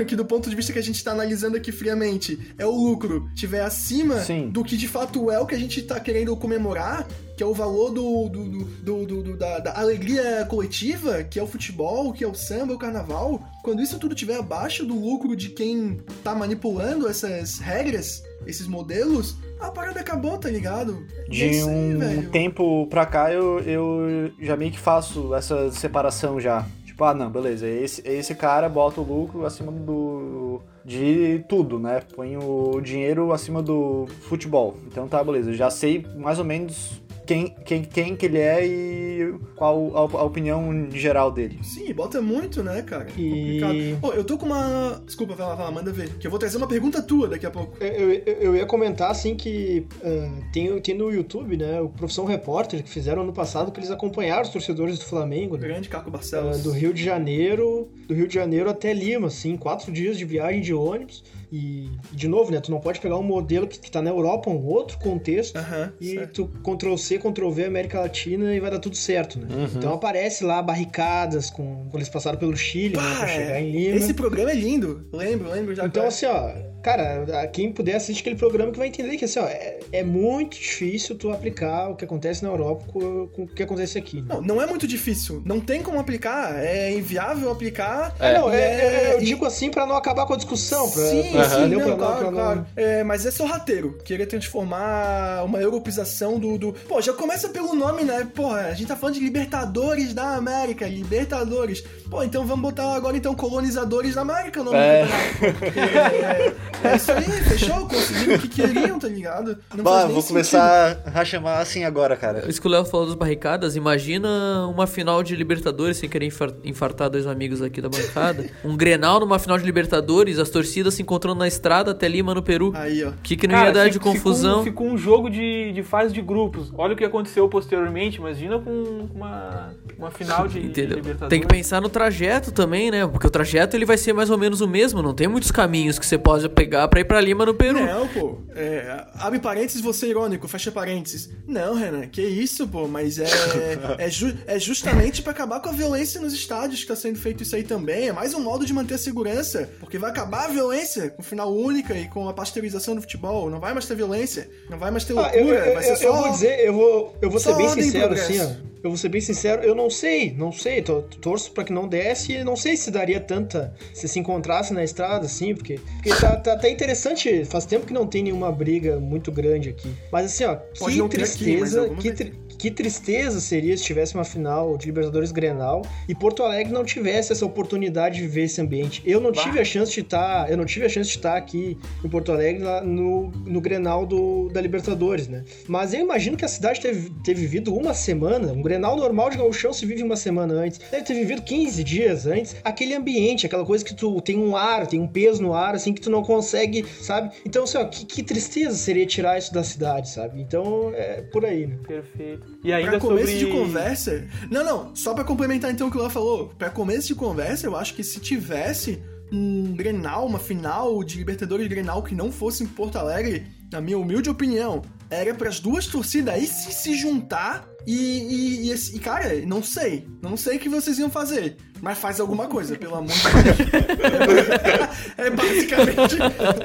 [0.08, 3.30] que do ponto de vista que a gente tá analisando aqui friamente, é o lucro,
[3.36, 4.50] tiver acima Sim.
[4.50, 7.54] do que de fato é o que a gente tá querendo comemorar, que é o
[7.54, 12.14] valor do, do, do- do- do- do- da, da alegria coletiva, que é o futebol,
[12.14, 16.00] que é o samba, o carnaval, quando isso tudo tiver abaixo do lucro de quem
[16.24, 21.06] tá manipulando essas regras, esses modelos, a parada acabou, tá ligado?
[21.28, 26.40] É De aí, um tempo pra cá eu, eu já meio que faço essa separação
[26.40, 26.66] já.
[26.94, 30.62] Tipo, ah não, beleza, esse, esse cara bota o lucro acima do.
[30.86, 32.02] de tudo, né?
[32.16, 34.78] Põe o dinheiro acima do futebol.
[34.86, 39.34] Então tá, beleza, já sei mais ou menos quem, quem, quem que ele é e
[39.56, 41.60] qual a, a opinião geral dele.
[41.64, 43.08] Sim, bota muito, né, cara?
[43.18, 44.00] E- Complicado.
[44.02, 45.02] Pô, eu tô com uma.
[45.06, 46.10] Desculpa, vai lá, vai lá, manda ver.
[46.18, 47.76] Que eu vou trazer uma pergunta tua daqui a pouco.
[47.84, 52.26] Eu, eu, eu ia comentar assim que ah, tem, tem no YouTube, né, o Profissão
[52.26, 56.12] Repórter, que fizeram ano passado, que eles acompanharam os torcedores do Flamengo, né, Grande Caco
[56.12, 56.62] Barcelos.
[56.64, 60.62] do Rio de Janeiro, do Rio de Janeiro até Lima, assim, quatro dias de viagem
[60.62, 61.24] de ônibus.
[61.56, 64.49] E, de novo, né, tu não pode pegar um modelo que, que tá na Europa,
[64.49, 66.47] um outro contexto, Aham, e certo.
[66.47, 69.45] tu Ctrl C, Ctrl V América Latina e vai dar tudo certo, né?
[69.54, 69.70] Uhum.
[69.76, 73.68] Então aparece lá barricadas com, quando eles passaram pelo Chile, né, Pá, pra chegar em
[73.68, 73.72] é.
[73.72, 73.97] Lima.
[73.97, 75.08] Esse programa é lindo.
[75.14, 75.86] Lembro, lembro já.
[75.86, 79.46] Então, assim, ó, cara, quem puder assistir aquele programa que vai entender que, assim, ó,
[79.46, 83.64] é, é muito difícil tu aplicar o que acontece na Europa com, com o que
[83.64, 84.18] acontece aqui.
[84.22, 84.26] Né?
[84.28, 85.42] Não, não é muito difícil.
[85.46, 86.56] Não tem como aplicar.
[86.64, 88.14] É inviável aplicar.
[88.20, 90.90] Ah, não, E é, é- eu e- digo assim pra não acabar com a discussão.
[90.92, 92.66] Pra, sim, pra- sim, não, Pra claro, não- claro.
[92.76, 93.98] É, mas é sorrateiro.
[94.04, 96.74] Querer transformar uma europeização do, do...
[96.74, 98.28] Pô, já começa pelo nome, né?
[98.36, 100.86] Porra, a gente tá falando de Libertadores da América.
[100.88, 101.82] Libertadores.
[102.10, 105.06] Pô, então vamos botar agora, então, colonizadores da América o nome É.
[105.06, 107.88] do é, isso aí, fechou?
[107.88, 109.58] Conseguiram o que queriam, tá ligado?
[109.76, 112.44] Não Bah, faz nem vou começar a chamar assim agora, cara.
[112.48, 116.54] Isso que o Léo falou das barricadas, imagina uma final de Libertadores, sem querer infar-
[116.64, 118.46] infartar dois amigos aqui da bancada.
[118.64, 122.42] um Grenal numa final de Libertadores, as torcidas se encontrando na estrada até Lima, no
[122.42, 122.72] Peru.
[122.76, 123.10] Aí, ó.
[123.10, 124.64] O que, que não Cara, ia dar de fica- ficou um- confusão?
[124.64, 126.72] Ficou um jogo de, de fase de grupos.
[126.78, 128.18] Olha o que aconteceu posteriormente.
[128.18, 130.98] Imagina com uma, uma final de, de Entendeu?
[130.98, 131.30] Libertadores.
[131.30, 133.06] Tem que pensar no trajeto também, né?
[133.08, 135.02] Porque o trajeto ele vai ser mais ou menos o mesmo.
[135.02, 137.80] Não tem muitos caminhos que você pode pegar pra ir pra Lima, no Peru.
[137.86, 138.38] Não, pô.
[138.55, 141.30] É, abre parênteses, você é irônico, fecha parênteses.
[141.47, 143.26] Não, Renan, que isso, pô, mas é.
[143.97, 147.43] É, ju- é justamente pra acabar com a violência nos estádios que tá sendo feito
[147.43, 148.07] isso aí também.
[148.09, 149.70] É mais um modo de manter a segurança.
[149.80, 153.49] Porque vai acabar a violência com final única e com a pasteurização do futebol.
[153.49, 154.49] Não vai mais ter violência.
[154.70, 155.39] Não vai mais ter Ah, loucura.
[155.41, 156.05] eu, eu, vai ser eu- só.
[156.07, 158.74] eu vou dizer, eu vou, eu vou ser bem sincero assim, ó.
[158.84, 161.88] Eu vou ser bem sincero, eu não sei, não sei, tô- torço pra que não
[161.88, 166.09] desse, e não sei se daria tanta, se se encontrasse na estrada, assim, porque, porque
[166.20, 169.89] tá, tá até interessante, faz tempo que não tem nenhuma briga muito grande aqui.
[170.12, 172.34] Mas assim, ó, Pode que aqui, tristeza, alguma que, tri-
[172.64, 177.34] que tristeza seria se tivesse uma final de Libertadores Grenal e Porto Alegre não tivesse
[177.34, 179.03] essa oportunidade de viver esse ambiente.
[179.05, 181.78] Eu não tive a chance de estar, eu não tive a chance de estar aqui
[182.01, 185.43] em Porto Alegre no, no Grenal do, da Libertadores, né?
[185.68, 189.36] Mas eu imagino que a cidade teve, ter vivido uma semana, um Grenal normal de
[189.36, 193.66] gauchão se vive uma semana antes, deve ter vivido 15 dias antes, aquele ambiente, aquela
[193.66, 196.24] coisa que tu tem um ar, tem um peso no ar, assim, que tu não
[196.24, 197.36] consegue, sabe?
[197.45, 200.39] Então, assim, ó, que, que tristeza seria tirar isso da cidade, sabe?
[200.39, 201.78] Então, é por aí, né?
[201.86, 202.53] Perfeito.
[202.64, 203.45] E ainda Pra começo sobre...
[203.45, 204.28] de conversa.
[204.49, 206.53] Não, não, só pra complementar então o que o Léo falou.
[206.57, 211.68] Pra começo de conversa, eu acho que se tivesse um Grenal, uma final de Libertadores
[211.68, 216.36] Grenal que não fosse em Porto Alegre, na minha humilde opinião, era pras duas torcidas
[216.36, 220.08] aí se, se juntar e, e, e, esse- e, cara, não sei.
[220.22, 221.58] Não sei o que vocês iam fazer.
[221.82, 224.48] Mas faz alguma coisa, pelo amor de Deus.
[225.18, 226.16] é basicamente,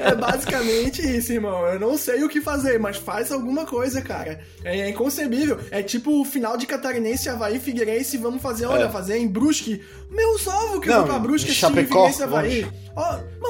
[0.01, 1.65] é basicamente isso, irmão.
[1.67, 4.39] Eu não sei o que fazer, mas faz alguma coisa, cara.
[4.63, 5.59] É, é inconcebível.
[5.71, 8.89] É tipo o final de Catarinense, Havaí, Figueirense, vamos fazer, olha, É.
[8.89, 9.81] fazer em Brusque.
[10.09, 12.67] Meus ovos que eu Não, vou pra Brusque Chapecó, Figueirense, Havaí.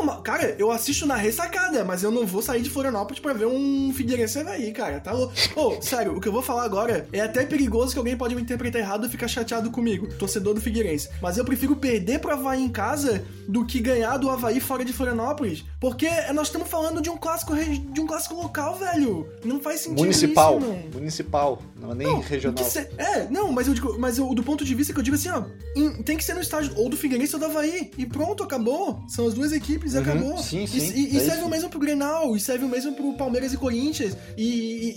[0.06, 3.46] Mas, cara, eu assisto na ressacada, mas eu não vou sair de Florianópolis pra ver
[3.46, 5.00] um Figueirense Havaí, cara.
[5.00, 5.34] Tá louco.
[5.56, 8.42] Ô, sério, o que eu vou falar agora é até perigoso que alguém pode me
[8.42, 11.10] interpretar errado e ficar chateado comigo, torcedor do Figueirense.
[11.22, 14.94] Mas eu prefiro perder pro Havaí em casa do que ganhar do Havaí fora de
[14.94, 15.66] Florianópolis.
[15.80, 19.28] Porque nós estamos falando de um clássico de um clássico local, velho.
[19.44, 20.58] Não faz sentido Municipal.
[20.58, 20.84] isso, irmão.
[20.94, 21.62] Municipal.
[21.76, 22.64] Não é nem Não, regional.
[22.64, 25.04] que se- É, não, mas eu digo, mas eu, do ponto de vista que eu
[25.04, 25.44] digo assim, ó,
[25.76, 27.92] em- tem que ser no estádio ou do Figueirense ou do Havaí.
[27.98, 29.02] E pronto, acabou.
[29.10, 30.38] São as duas equipes, Uhum, acabou.
[30.38, 31.46] sim, E- sim, E, e é serve isso.
[31.46, 34.16] o mesmo pro Grenal, e serve o mesmo pro Palmeiras e Corinthians.
[34.38, 34.44] E,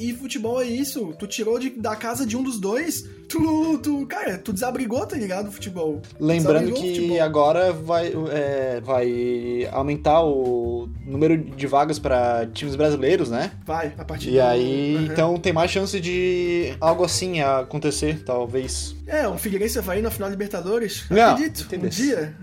[0.00, 1.12] e- e futebol é isso.
[1.18, 5.16] Tu tirou de- da casa de um dos dois, tu, tu, cara, tu desabrigou, tá
[5.16, 6.00] ligado, o futebol.
[6.20, 13.30] Lembrando o que agora vai, é, vai aumentar o número de vagas para times brasileiros,
[13.30, 13.52] né?
[13.64, 15.04] Vai, a partir E do- aí, Uhum.
[15.04, 18.94] então tem mais chance de algo assim acontecer, talvez.
[19.06, 21.04] É, um Figueirense e Havaí na final da Libertadores.
[21.10, 22.34] Não, Acredito, um dia.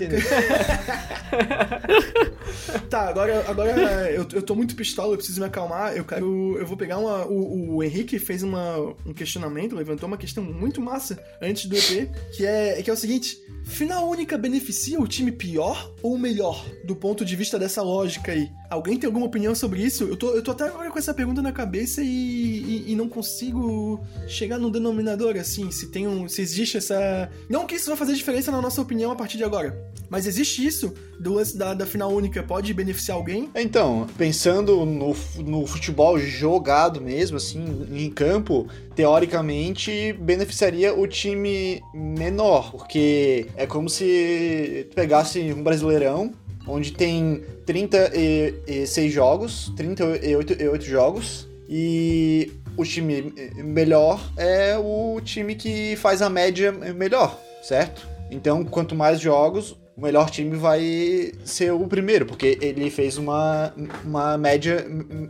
[2.90, 3.72] Tá, agora, agora
[4.12, 5.96] eu, eu tô muito pistola, eu preciso me acalmar.
[5.96, 6.58] Eu quero.
[6.58, 7.26] Eu vou pegar uma.
[7.26, 12.10] O, o Henrique fez uma, um questionamento, levantou uma questão muito massa antes do EP,
[12.36, 16.66] que é, que é o seguinte: final única beneficia o time pior ou melhor?
[16.86, 18.50] Do ponto de vista dessa lógica aí.
[18.70, 20.04] Alguém tem alguma opinião sobre isso?
[20.04, 23.10] Eu tô, eu tô até agora com essa pergunta na cabeça e, e, e não
[23.10, 26.28] consigo chegar num denominador assim, se tem um.
[26.28, 27.30] se existe essa.
[27.50, 29.76] Não que isso vai fazer diferença na nossa opinião a partir de agora.
[30.08, 33.50] Mas existe isso do lance da, da final única pode beneficiar alguém?
[33.56, 42.72] Então, pensando no, no futebol jogado mesmo, assim, em campo, teoricamente beneficiaria o time menor,
[42.72, 46.34] porque é como se pegasse um brasileirão,
[46.70, 56.22] onde tem 36 jogos, 38 jogos, e o time melhor é o time que faz
[56.22, 58.08] a média melhor, certo?
[58.32, 63.74] Então, quanto mais jogos, o melhor time vai ser o primeiro, porque ele fez uma,
[64.06, 64.86] uma média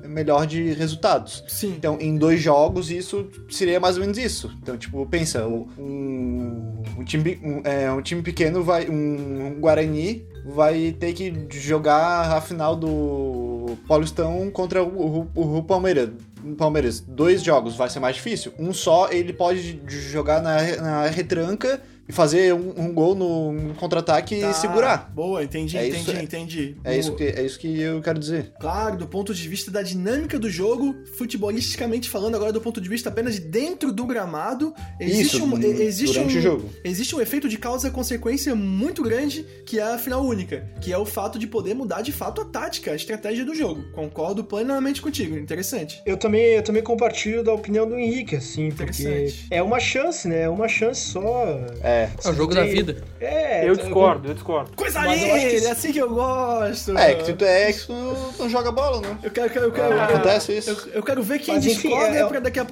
[0.05, 1.43] melhor de resultados.
[1.47, 1.73] Sim.
[1.75, 4.55] Então, em dois jogos, isso seria mais ou menos isso.
[4.61, 8.87] Então, tipo, pensa, um, um, time, um, é, um time pequeno vai.
[8.87, 15.63] Um, um Guarani vai ter que jogar a final do Paulistão contra o, o, o
[15.63, 16.09] Palmeiras.
[16.57, 18.53] Palmeiras, dois jogos vai ser mais difícil.
[18.57, 23.73] Um só ele pode jogar na, na retranca e fazer um, um gol no um
[23.75, 25.11] contra-ataque Tá, e segurar.
[25.13, 26.75] Boa, entendi, É entendi, isso, é- entendi.
[26.83, 27.17] É isso, Boa.
[27.19, 28.51] que, é isso que eu quero dizer.
[28.59, 32.89] Claro, do ponto de vista da dinâmica do jogo, futebolisticamente falando, agora do ponto de
[32.89, 36.69] vista apenas de dentro do gramado, existe isso, um, e- existe durante um, o jogo.
[36.83, 40.91] existe um efeito de causa e consequência muito grande, que é a final única, que
[40.91, 43.83] é o fato de poder mudar de fato a tática, a estratégia do jogo.
[43.93, 46.01] Concordo plenamente contigo, interessante.
[46.05, 49.47] Eu também, eu também compartilho da opinião do Henrique, assim, porque Interessante.
[49.51, 50.41] é uma chance, né?
[50.41, 51.45] É uma chance só.
[51.83, 51.98] É.
[52.03, 53.03] É o jogo da vida.
[53.19, 54.71] É, Eu discordo, eu discordo.
[54.75, 56.97] Coisa linda, isso- é assim que eu gosto.
[56.97, 59.17] É, que tu, é que tu não, não joga bola, né?
[59.23, 60.69] Eu quero, eu quero, eu quero, Acontece isso.
[60.87, 62.67] eu, eu quero ver quem Mas, discorda é- é- pra daqui a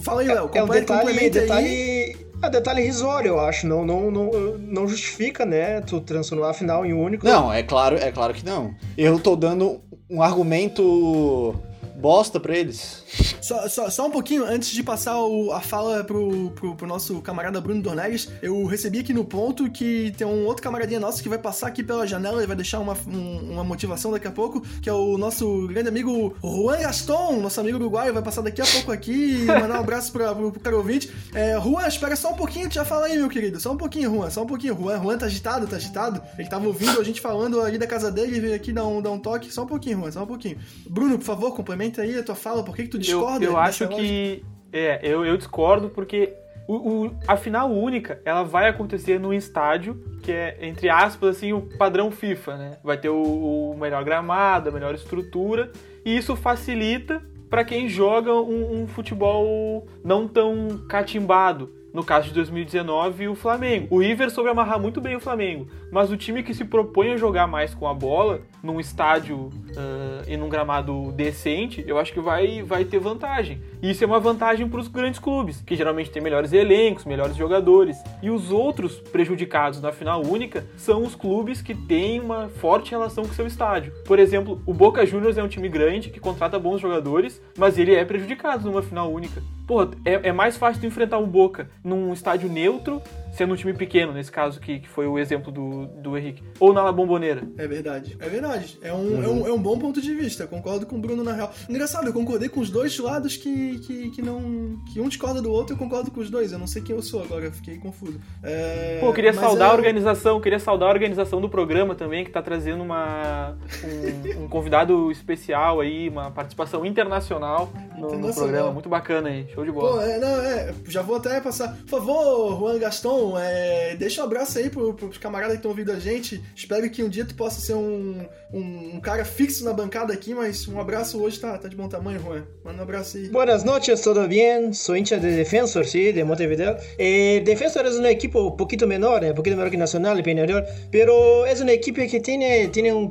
[0.00, 1.44] Fala aí, Léo, É um detalhe, complementa aí.
[1.46, 3.68] detalhe, é detalhe risório, eu acho.
[3.68, 5.80] Não, não, não, não justifica, né?
[5.80, 7.24] Tu transformar a final em único.
[7.24, 8.74] Não, é claro, é claro que não.
[8.98, 9.80] Eu tô dando
[10.10, 11.54] um argumento
[11.96, 13.02] bosta pra eles.
[13.40, 17.20] Só, só, só um pouquinho, antes de passar o- a fala pro, pro, pro nosso
[17.20, 21.28] camarada Bruno Dornelles, eu recebi aqui no ponto que tem um outro camaradinha nosso que
[21.28, 24.60] vai passar aqui pela janela e vai deixar uma, um- uma motivação daqui a pouco,
[24.82, 28.66] que é o nosso grande amigo Juan Gaston, nosso amigo uruguaio, vai passar daqui a
[28.66, 31.10] pouco aqui e mandar um abraço pra, pro, pro caro ouvinte.
[31.34, 33.60] É, Juan, espera só um pouquinho, tu já fala aí, meu querido.
[33.60, 34.74] Só um pouquinho, Juan, só um pouquinho.
[34.74, 36.20] Juan, Juan tá agitado, tá agitado.
[36.38, 39.00] Ele tava ouvindo a gente falando ali da casa dele e veio aqui dar um,
[39.00, 39.52] dar um toque.
[39.52, 40.58] Só um pouquinho, Juan, só um pouquinho.
[40.88, 43.44] Bruno, por favor, complementa aí a tua fala, por que, que tu Eu, discorda?
[43.44, 44.02] eu dessa acho lógica?
[44.02, 44.44] que.
[44.72, 46.32] É, eu, eu discordo porque
[46.66, 46.74] o,
[47.06, 51.60] o- a final única ela vai acontecer num estádio que é, entre aspas, assim, o
[51.78, 52.70] padrão FIFA, né?
[52.82, 55.70] Vai ter o, o melhor gramado, a melhor estrutura,
[56.04, 61.70] e isso facilita para quem joga um, um futebol não tão catimbado.
[61.94, 63.86] No caso de 2019, o Flamengo.
[63.88, 67.16] O River soube amarrar muito bem o Flamengo, mas o time que se propõe a
[67.16, 72.18] jogar mais com a bola, num estádio ah, e num gramado decente, eu acho que
[72.18, 73.60] vai, vai ter vantagem.
[73.80, 77.36] E isso é uma vantagem para os grandes clubes, que geralmente têm melhores elencos, melhores
[77.36, 77.96] jogadores.
[78.20, 83.24] E os outros prejudicados na final única são os clubes que têm uma forte relação
[83.24, 83.92] com seu estádio.
[84.04, 87.94] Por exemplo, o Boca Juniors é um time grande que contrata bons jogadores, mas ele
[87.94, 89.40] é prejudicado numa final única.
[89.66, 93.00] Pô, é, é mais fácil tu enfrentar o Boca num estádio neutro,
[93.34, 96.72] sendo um time pequeno, nesse caso que, que foi o exemplo do, do Henrique, ou
[96.72, 97.42] na La Bombonera.
[97.58, 98.78] É verdade, é verdade.
[98.80, 101.32] É um, é, um, é um bom ponto de vista, concordo com o Bruno na
[101.32, 101.52] real.
[101.68, 104.78] Engraçado, eu concordei com os dois lados que, que, que não.
[104.92, 106.52] que um discorda do outro, eu concordo com os dois.
[106.52, 108.20] Eu não sei quem eu sou agora, eu fiquei confuso.
[108.42, 111.94] É, Pô, eu queria mas saudar é- a organização, queria saudar a organização do programa
[111.94, 118.06] também, que tá trazendo uma, um, um convidado especial aí, uma participação internacional no, no
[118.08, 118.34] Internacional.
[118.34, 118.70] programa.
[118.72, 120.04] Muito bacana aí, show de Pô, bola.
[120.04, 121.76] é, não, é, já vou até passar.
[121.78, 125.92] Por favor, Juan Gaston, é, deixa um abraço aí pro, pros camaradas que estão ouvindo
[125.92, 126.42] a gente.
[126.54, 130.34] Espero que um dia tu possa ser um, um, um cara fixo na bancada aqui,
[130.34, 132.44] mas um abraço hoje tá, tá de bom tamanho, Juan.
[132.64, 133.28] Manda um abraço aí.
[133.28, 134.72] Buenas noches, ¿todo bien?
[134.74, 136.76] Soy hincha de Defensor, sí, de Montevideo.
[136.98, 140.22] Eh, Defensor es un equipo un poquito menor, eh, un poquito menor que Nacional y
[140.22, 143.10] Peñarol, pero es un equipo que tiene, tiene un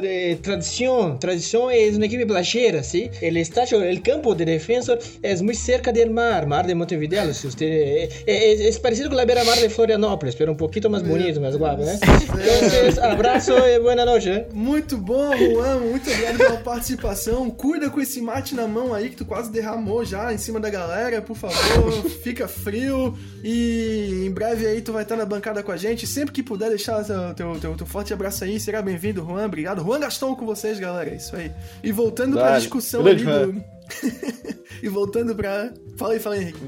[0.00, 1.18] de tradición.
[1.18, 3.10] Tradición es un equipo playera, sí.
[3.20, 7.32] El el campo de Defensor es muy cerca del mar, mar de Montevideo.
[7.34, 10.56] Si usted, eh, eh, es, es parecido con la beira mar de Florianópolis, pero un
[10.56, 11.98] poquito más bonito, más guapo, ¿eh?
[12.02, 14.32] Entonces, abrazo y buena noche.
[14.32, 14.48] ¿eh?
[14.52, 15.80] Muito bom, Juan.
[15.90, 17.50] Muito obrigado pela participação.
[17.50, 20.70] Cuida com esse mate na mão aí que tu quase derramou já em cima da
[20.70, 21.92] galera, por favor.
[22.22, 23.16] Fica frio.
[23.42, 26.06] E em breve aí tu vai estar na bancada com a gente.
[26.06, 29.46] Sempre que puder deixar teu, teu, teu, teu forte abraço aí, será bem-vindo, Juan.
[29.46, 29.82] Obrigado.
[29.82, 31.10] Juan Gaston com vocês, galera.
[31.10, 31.50] É isso aí.
[31.82, 32.62] E voltando pra Verdade.
[32.62, 33.79] discussão ali do.
[34.82, 35.72] e voltando pra.
[35.96, 36.58] Fala aí, fala aí, Henrique.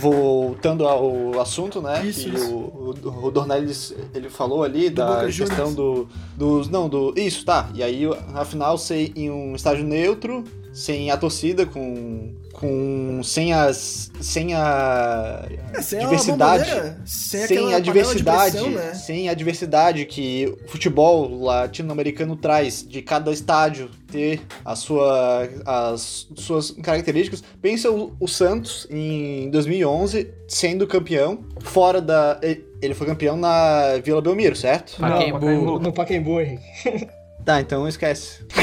[0.00, 2.04] Voltando ao assunto, né?
[2.04, 2.54] Isso, que isso.
[2.54, 6.68] O, o, o Dornelles, ele falou ali da Boca questão do, dos...
[6.68, 7.14] Não, do...
[7.16, 7.70] Isso, tá.
[7.74, 8.02] E aí,
[8.34, 12.34] afinal, ser em um estádio neutro, sem a torcida, com...
[12.52, 14.10] com sem as...
[14.20, 16.64] sem a É, sem a diversidade...
[16.64, 18.94] bomboneira, sem, Sem a diversidade, pressão, né?
[18.94, 26.28] sem a diversidade que o futebol latino-americano traz, de cada estádio ter a sua, as
[26.36, 27.42] suas características.
[27.60, 32.40] Pensa o, o Santos em 2011 sendo campeão fora da.
[32.82, 34.96] Ele foi campeão na Vila Belmiro, certo?
[34.98, 35.38] Pacaembu.
[35.40, 35.78] Pacaembu.
[35.78, 37.10] No Pacaembu, Henrique.
[37.44, 38.44] Tá, então esquece.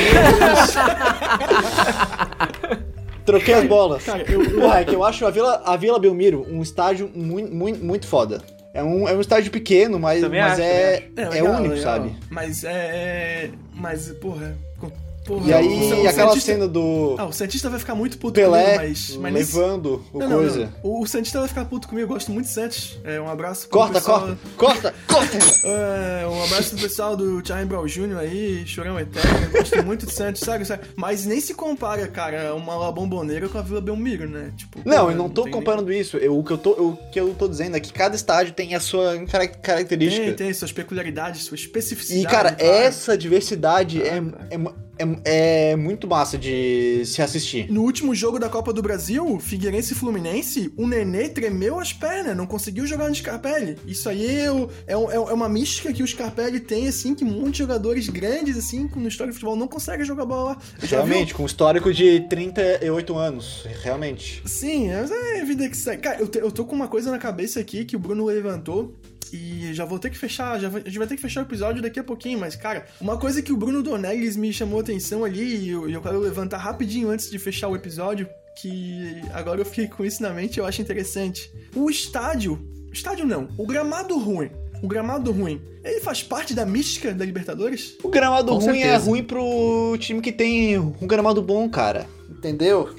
[3.26, 4.04] Troquei as bolas.
[4.06, 8.08] Porra, é que eu acho a Vila, a Vila Belmiro um estádio muito, muito, muito
[8.08, 8.42] foda.
[8.74, 11.74] É um, é um estádio pequeno, mas, Também mas acho, é, É, é legal, único,
[11.76, 11.98] legal.
[11.98, 12.16] sabe?
[12.30, 12.72] Mas é.
[12.72, 14.56] é- Mas, porra.
[15.28, 18.34] Porra, E aí, o aquela Santista- cena do Ah, o Santista vai ficar muito puto
[18.34, 19.18] Pelé comigo, mas...
[19.18, 20.60] mas levando o Não, não, coisa.
[20.60, 20.74] não.
[20.92, 22.98] O, o Santista vai ficar puto comigo, eu gosto muito do Santos.
[23.04, 24.20] É, um abraço pro Corta, pessoal...
[24.22, 25.38] corta, corta, corta!
[25.68, 28.18] É, um abraço pro pessoal do Charlie Brown Jr.
[28.20, 29.30] aí, chorão eterno.
[29.46, 30.64] Eu gosto muito do Santos, sabe?
[30.66, 30.84] sabe?
[30.96, 34.54] Mas nem se compara, cara, uma La Bombonera com a Vila Belmiro, né?
[34.56, 36.16] Tipo, Não, eu não tô comparando isso.
[36.18, 38.76] Eu- o, que eu tô, o que eu tô dizendo é que cada estádio tem
[38.76, 40.26] a sua cara- nem- característica.
[40.28, 42.24] Tem, tem suas peculiaridades, sua especificidade.
[42.26, 42.72] E, cara, claro.
[42.74, 44.58] essa diversidade é, Ah, é,
[45.00, 47.72] é, é muito massa de se assistir.
[47.72, 52.36] No último jogo da Copa do Brasil, Figueirense e Fluminense, o Nenê tremeu as pernas,
[52.36, 53.78] não conseguiu jogar no Scarpelli.
[53.86, 54.46] Isso aí é,
[54.88, 58.90] é, um- é uma mística que o Scarpelli tem, assim, que muitos jogadores grandes, assim,
[58.96, 60.58] no história do futebol, não conseguem jogar bola?
[60.80, 63.66] Realmente, com um histórico de 38 anos.
[63.84, 64.42] Realmente.
[64.46, 66.02] Sim, mas é vida que segue.
[66.02, 68.94] Cara, eu, te- eu tô com uma coisa na cabeça aqui que o Bruno levantou.
[69.34, 71.44] E já vou ter que fechar, já vai- a gente vai ter que fechar o
[71.44, 74.82] episódio daqui a pouquinho, mas, cara, uma coisa que o Bruno Dornelles me chamou a
[74.82, 78.28] atenção ali, e eu, eu quero levantar rapidinho antes de fechar o episódio,
[78.62, 81.52] que agora eu fiquei com isso na mente e eu acho interessante.
[81.76, 82.60] O estádio,
[82.92, 84.50] estádio não, o gramado ruim,
[84.82, 87.96] o gramado ruim, ele faz parte da mística da Libertadores?
[88.04, 89.06] O gramado Com ruim é certeza.
[89.10, 92.08] ruim pro time que tem um gramado bom, cara.
[92.30, 92.90] Entendeu?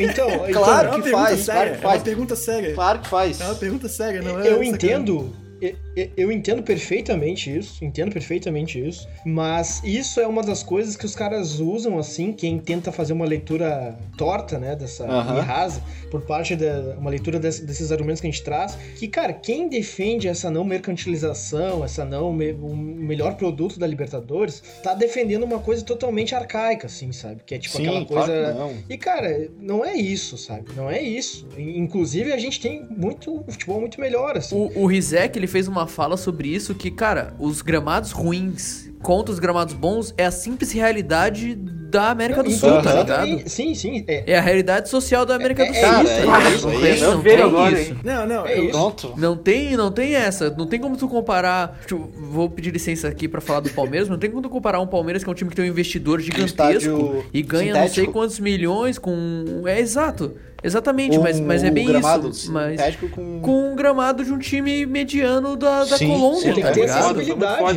[0.00, 1.98] Então, é Claro uma que pergunta faz, séria, claro que é faz.
[1.98, 2.74] uma pergunta séria.
[2.74, 3.40] Claro que faz.
[3.40, 4.48] É uma pergunta séria, não é?
[4.52, 5.34] eu entendo.
[5.64, 5.83] Eu-
[6.16, 11.14] eu- entendo perfeitamente isso, entendo perfeitamente isso, mas isso é uma das coisas que os
[11.14, 15.80] caras usam assim, quem tenta fazer uma leitura torta, né, dessa e rasa,
[16.10, 19.68] por parte da uma leitura des- desses argumentos que a gente traz, que cara, quem
[19.68, 25.58] defende essa não mercantilização, essa não me- o melhor produto da Libertadores, tá defendendo uma
[25.58, 27.42] coisa totalmente arcaica, assim, sabe?
[27.44, 28.74] Que é tipo Sim, aquela claro coisa que não.
[28.88, 30.64] e, cara, não é isso, sabe?
[30.74, 31.46] Não é isso.
[31.56, 34.56] Inclusive, a gente tem muito futebol muito melhor, assim.
[34.56, 39.32] O, o Rizek, ele fez uma fala sobre isso, que, cara, os gramados ruins contra
[39.32, 43.48] os gramados bons é a simples realidade da América do Sul, tá ligado?
[43.48, 44.02] Sim, sim.
[44.08, 46.02] É, É a realidade social da América É- do é Sul.
[46.02, 47.04] isso, tá é isso, não é tem, isso.
[47.04, 47.90] não tem agora, isso.
[47.92, 47.98] hein?
[48.02, 48.70] Não, não, É eu, isso.
[48.72, 49.14] Pronto.
[49.16, 50.50] Não tem, não tem essa.
[50.50, 51.78] Não tem como tu comparar.
[51.86, 54.08] Tipo, vou pedir licença aqui pra falar do Palmeiras.
[54.08, 56.18] Não tem como tu comparar um Palmeiras que é um time que tem um investidor
[56.20, 58.12] gigantesco estádio e ganha não sei sintético.
[58.12, 59.62] quantos milhões com.
[59.66, 60.32] É exato.
[60.64, 62.50] Exatamente, Um- mas, mas é bem gramado isso.
[62.50, 63.40] Mas com...
[63.40, 67.14] com um gramado de um time mediano da, da Sim, Colômbia, sim, tem tá ligado?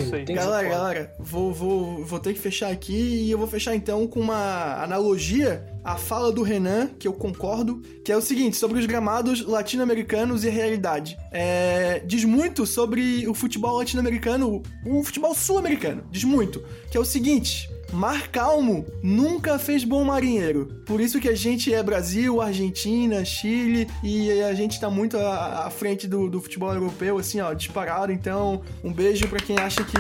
[0.09, 3.75] Tem que- Galera, galera, vou, vou, vou ter que fechar aqui e eu vou fechar
[3.75, 8.55] então com uma analogia à fala do Renan, que eu concordo, que é o seguinte,
[8.55, 11.17] sobre os gramados latino-americanos e a realidade.
[11.31, 17.05] É, diz muito sobre o futebol latino-americano, o futebol sul-americano, diz muito, que é o
[17.05, 17.69] seguinte...
[17.91, 20.67] Mar Calmo nunca fez bom marinheiro.
[20.85, 25.65] Por isso que a gente é Brasil, Argentina, Chile e a gente tá muito à,
[25.65, 28.11] à frente do, do futebol europeu, assim, ó, disparado.
[28.11, 29.97] Então, um beijo pra quem acha que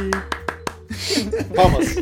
[1.55, 1.95] Palmas.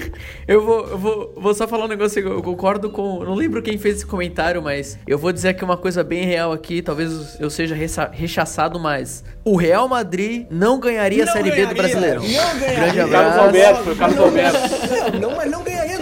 [0.47, 3.23] Eu vou, eu vou, vou só falar um negócio eu concordo com.
[3.23, 6.51] Não lembro quem fez esse comentário, mas eu vou dizer aqui uma coisa bem real
[6.51, 6.81] aqui.
[6.81, 11.65] Talvez eu seja recha- rechaçado, mas o Real Madrid não ganharia a Não Série B
[11.65, 12.21] do ganharia, Brasileirão.
[12.23, 12.75] Não ganharia.
[12.93, 13.39] Grande Carlos abraço.
[13.39, 14.57] Alberto, foi o Carlos Não, Alberto.
[15.13, 15.94] Não, não, mas não ganharia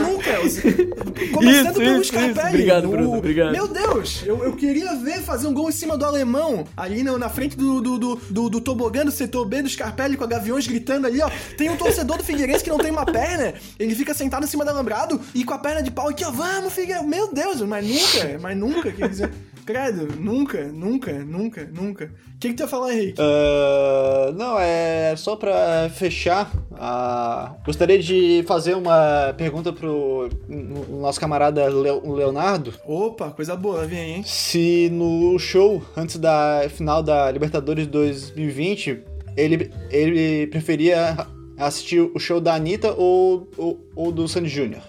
[1.33, 2.31] Começando Isso, pelo isso, Scarpelli.
[2.39, 2.47] isso.
[2.49, 3.51] Obrigado, O- Bruno, obrigado.
[3.51, 6.65] Meu Deus, eu, eu queria ver fazer um gol em cima do alemão.
[6.75, 10.17] Ali na, na frente do, do, do, do, do tobogã do setor B do Scarpelli
[10.17, 11.29] com a Gaviões gritando ali, ó.
[11.57, 13.53] Tem um torcedor do Figueirense que não tem uma perna.
[13.79, 16.31] Ele fica sentado em cima do alambrado e com a perna de pau aqui, ó.
[16.31, 17.07] Vamos, Figueirense.
[17.07, 18.91] Meu Deus, mas nunca, mas nunca.
[18.91, 19.31] Quer dizer,
[19.63, 22.05] credo, nunca, nunca, nunca, nunca.
[22.35, 23.21] O que, que tu ia falar, Henrique?
[23.21, 26.51] Ah, não, é só pra fechar.
[26.77, 32.73] ah, gostaria de fazer uma pergunta pro no- nosso camarada Leo- Leonardo.
[32.85, 34.23] Opa, coisa boa, vem, hein?
[34.25, 38.99] Se no show, antes da final da Libertadores 2020,
[39.37, 41.15] ele, ele preferia
[41.57, 44.81] assistir o show da Anitta ou, ou, ou do Sandy Júnior.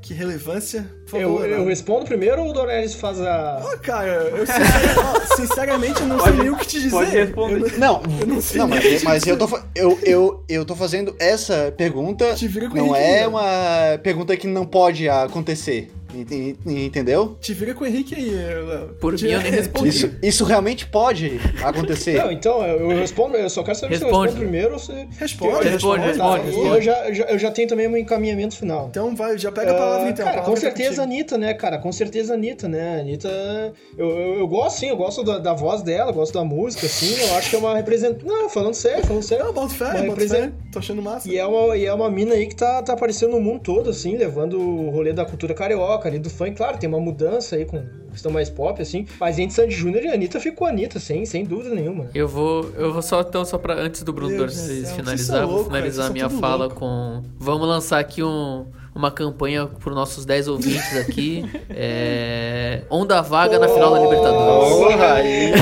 [0.00, 0.88] Que relevância.
[1.10, 1.68] Por Eu, favor, eu Leonardo.
[1.68, 3.60] respondo primeiro ou o Dornelles faz a.
[3.64, 6.90] Ó, cara, eu sinceramente, ó, sinceramente eu não sei nem o que te dizer.
[6.90, 7.72] pode responder.
[7.74, 11.14] Eu Não, Eu não sei não, mas, mas eu, tô, eu, eu, eu tô fazendo
[11.18, 12.34] essa pergunta.
[12.34, 15.90] Te vira com Não é uma pergunta que não pode acontecer.
[16.22, 17.36] Ent- Entendeu?
[17.40, 18.32] Te vira com o Henrique aí.
[19.00, 19.88] Por Te- mim, eu nem respondi.
[19.88, 22.14] Isso, isso realmente pode acontecer.
[22.18, 24.26] Não, então, eu eu respondo, eu só quero saber se eu Responde.
[24.32, 24.92] respondo primeiro ou se.
[25.18, 26.18] Responde, Responde, responde.
[26.18, 28.86] Tá, responde, e eu já, já- eu já tenho também um encaminhamento final.
[28.90, 30.24] Então vai, já pega a palavra Ah, então.
[30.24, 31.04] Cara, palavra com tá certeza a.
[31.04, 31.78] Anitta, né, cara?
[31.78, 32.96] Com certeza a Anitta, né?
[32.96, 33.28] A Anitta.
[33.96, 37.14] Eu, eu, eu gosto, sim, eu gosto da, da voz dela, gosto da música, assim.
[37.20, 38.24] Eu acho que é uma representante.
[38.24, 39.44] Não, falando sério, falando sério.
[39.46, 40.00] Não, bota fé, fé.
[40.00, 41.28] represent- Tô achando massa.
[41.30, 43.90] E é, uma, e é uma mina aí que tá, tá aparecendo no mundo todo,
[43.90, 46.56] assim, levando o rolê da cultura carioca ali, do funk.
[46.56, 49.06] Claro, tem uma mudança aí com questão mais pop, assim.
[49.20, 52.08] Mas entre Sandy Júnior e Anitta ficou Anitta, sem, sem dúvida nenhuma.
[52.14, 56.08] Eu vou, eu vou só então só para antes do Bruno céu, finalizar, vou finalizar
[56.08, 56.80] cara, a minha fala louco.
[56.80, 58.66] com vamos lançar aqui um
[58.96, 61.44] uma campanha para os nossos 10 ouvintes aqui.
[61.68, 62.82] É...
[62.90, 64.72] Onda vaga na final da Libertadores.
[64.74, 65.52] Porra, aí.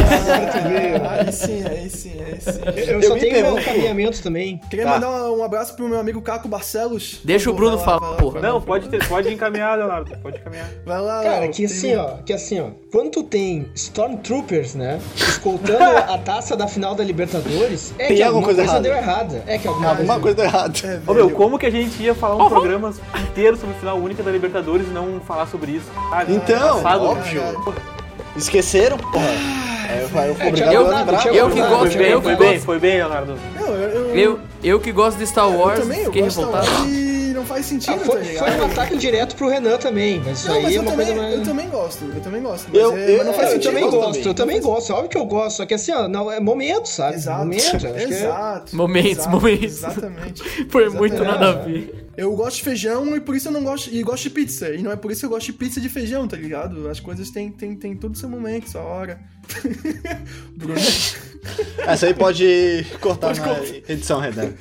[1.08, 2.60] Aí sim, aí sim, aí sim.
[2.90, 3.60] Eu, Eu só tenho meu pergunto.
[3.60, 4.60] encaminhamento também.
[4.70, 4.90] Queria Tá.
[4.92, 7.20] mandar um abraço pro meu amigo Caco Barcelos.
[7.24, 8.40] Deixa o Bruno falar, lá, porra.
[8.40, 10.16] Não, pode, ter, pode encaminhar, Leonardo.
[10.22, 10.68] Pode encaminhar.
[10.86, 15.00] Vai lá, Cara, que tem- assim, ó, que assim, ó, quando tu tem Stormtroopers, né,
[15.16, 15.82] escoltando
[16.12, 18.82] a taça da final da Libertadores, é Tem que alguma coisa coisa, errada.
[18.82, 19.42] deu errada.
[19.46, 20.80] É que alguma Alguma coisa deu errado.
[20.84, 22.92] É, Ô meu, como que a gente ia falar um programa
[23.30, 25.86] inteiro sobre a final única da Libertadores e não falar sobre isso?
[26.12, 27.42] Ah, Então, passado, óbvio.
[27.64, 27.76] Porra,
[28.36, 28.98] Esqueceram?
[28.98, 29.24] Porra.
[29.88, 31.26] É, eu, eu fui É, obrigado a lembrar.
[31.26, 33.38] Eu que gosto, Foi eu bem, que foi bem, foi bem, Leonardo.
[33.60, 36.40] Não, eu, eu, Eu, eu que gosto de Star eu Wars, também, eu fiquei gosto
[36.40, 36.80] da revoltado.
[36.80, 38.46] Wars e não faz sentido, Ah, tá foi, ligado?
[38.52, 40.90] foi um ataque direto pro Renan também, mas isso Não, mas aí é eu uma
[40.90, 41.34] também, coisa mais...
[41.34, 42.66] eu também gosto, eu também gosto.
[42.72, 43.68] Mas, Eu- é- eu- mas não faz eu sentido.
[43.70, 44.26] também gosto gosto, também.
[44.28, 47.14] eu também gosto, óbvio que eu gosto, só que assim, ó, não, é momento, sabe?
[47.16, 47.38] Exato.
[47.40, 48.02] Momento, eu que é...
[48.04, 48.76] Exato.
[48.76, 49.64] Momentos, exato, momentos.
[49.64, 50.42] Exatamente.
[50.70, 51.40] Foi muito Exatamente.
[51.40, 52.03] nada a ver.
[52.16, 53.90] Eu gosto de feijão e por isso eu não gosto.
[53.90, 54.70] E gosto de pizza.
[54.70, 56.88] E não é por isso que eu gosto de pizza de feijão, tá ligado?
[56.88, 59.20] As coisas têm, têm, têm todo seu momento, sua hora.
[60.56, 60.80] Bruno.
[61.86, 63.58] Essa aí pode cortar na
[63.88, 64.54] edição, Renan.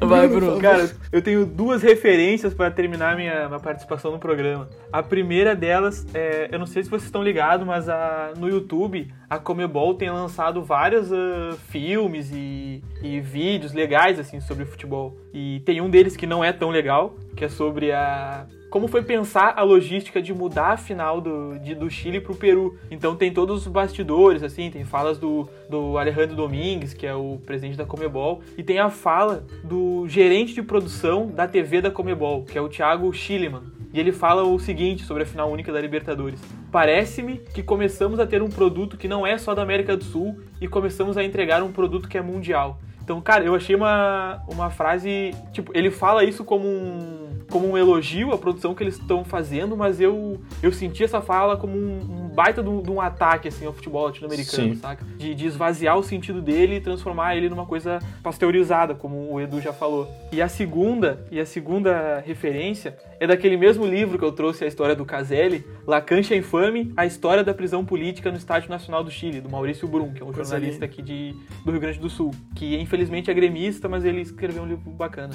[0.00, 0.60] Vai, Bruno, Bruno.
[0.60, 4.68] Cara, eu tenho duas referências para terminar minha, minha participação no programa.
[4.92, 9.12] A primeira delas, é, eu não sei se vocês estão ligados, mas a, no YouTube
[9.28, 15.16] a Comebol tem lançado vários ah, filmes e, e vídeos legais assim sobre futebol.
[15.32, 19.02] E tem um deles que não é tão legal, que é sobre a como foi
[19.02, 22.78] pensar a logística de mudar a final do, de- do Chile pro Peru.
[22.90, 27.38] Então tem todos os bastidores, assim, tem falas do, do Alejandro Domingues, que é o
[27.44, 32.44] presidente da Comebol, e tem a fala do gerente de produção da TV da Comebol,
[32.44, 33.60] que é o Thiago Schilleman.
[33.92, 36.40] E ele fala o seguinte sobre a final única da Libertadores.
[36.70, 40.40] Parece-me que começamos a ter um produto que não é só da América do Sul
[40.62, 42.80] e começamos a entregar um produto que é mundial.
[43.12, 45.34] Então, cara, eu achei uma, uma frase.
[45.52, 49.76] Tipo, ele fala isso como um, como um elogio à produção que eles estão fazendo,
[49.76, 53.48] mas eu, eu senti essa fala como um, um baita de um, de um ataque
[53.48, 55.04] assim, ao futebol latino-americano, saca?
[55.18, 59.60] De, de esvaziar o sentido dele e transformar ele numa coisa pasteurizada, como o Edu
[59.60, 60.08] já falou.
[60.32, 64.66] E a segunda, e a segunda referência é daquele mesmo livro que eu trouxe a
[64.66, 69.10] história do Caselli, La Cancha Infame, a história da prisão política no Estádio Nacional do
[69.10, 71.34] Chile, do Maurício Brum, que é um jornalista aqui de,
[71.64, 75.34] do Rio Grande do Sul, que infelizmente é gremista, mas ele escreveu um livro bacana.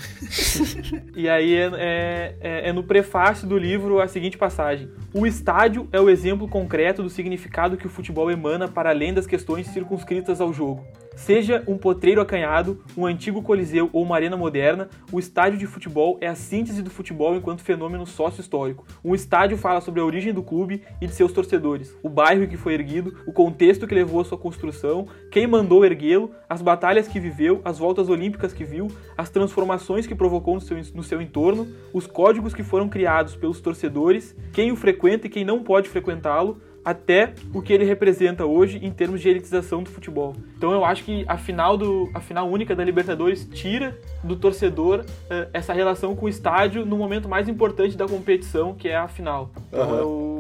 [1.15, 5.88] e aí é, é- é- é no prefácio do livro a seguinte passagem: O estádio
[5.91, 10.39] é o exemplo concreto do significado que o futebol emana para além das questões circunscritas
[10.39, 10.86] ao jogo.
[11.18, 16.15] Seja um potreiro acanhado, um antigo coliseu ou uma arena moderna, o estádio de futebol
[16.22, 18.86] é a síntese do futebol enquanto fenômeno sócio-histórico.
[19.03, 22.47] Um estádio fala sobre a origem do clube e de seus torcedores, o bairro em
[22.47, 27.07] que foi erguido, o contexto que levou à sua construção, quem mandou erguê-lo, as batalhas
[27.07, 28.88] que viveu, as voltas olímpicas que viu,
[29.18, 33.59] as transformações que provocou no seu, no seu entorno, os códigos que foram criados pelos
[33.59, 38.79] torcedores, quem o frequenta e quem não pode frequentá-lo, até o que ele representa hoje
[38.81, 40.33] em termos de elitização do futebol.
[40.57, 45.03] Então eu acho que a final, do, a final única da Libertadores tira do torcedor
[45.29, 49.09] eh, essa relação com o estádio no momento mais importante da competição, que é a
[49.09, 49.51] final.
[49.67, 49.97] Então Aham.
[49.97, 50.36] eu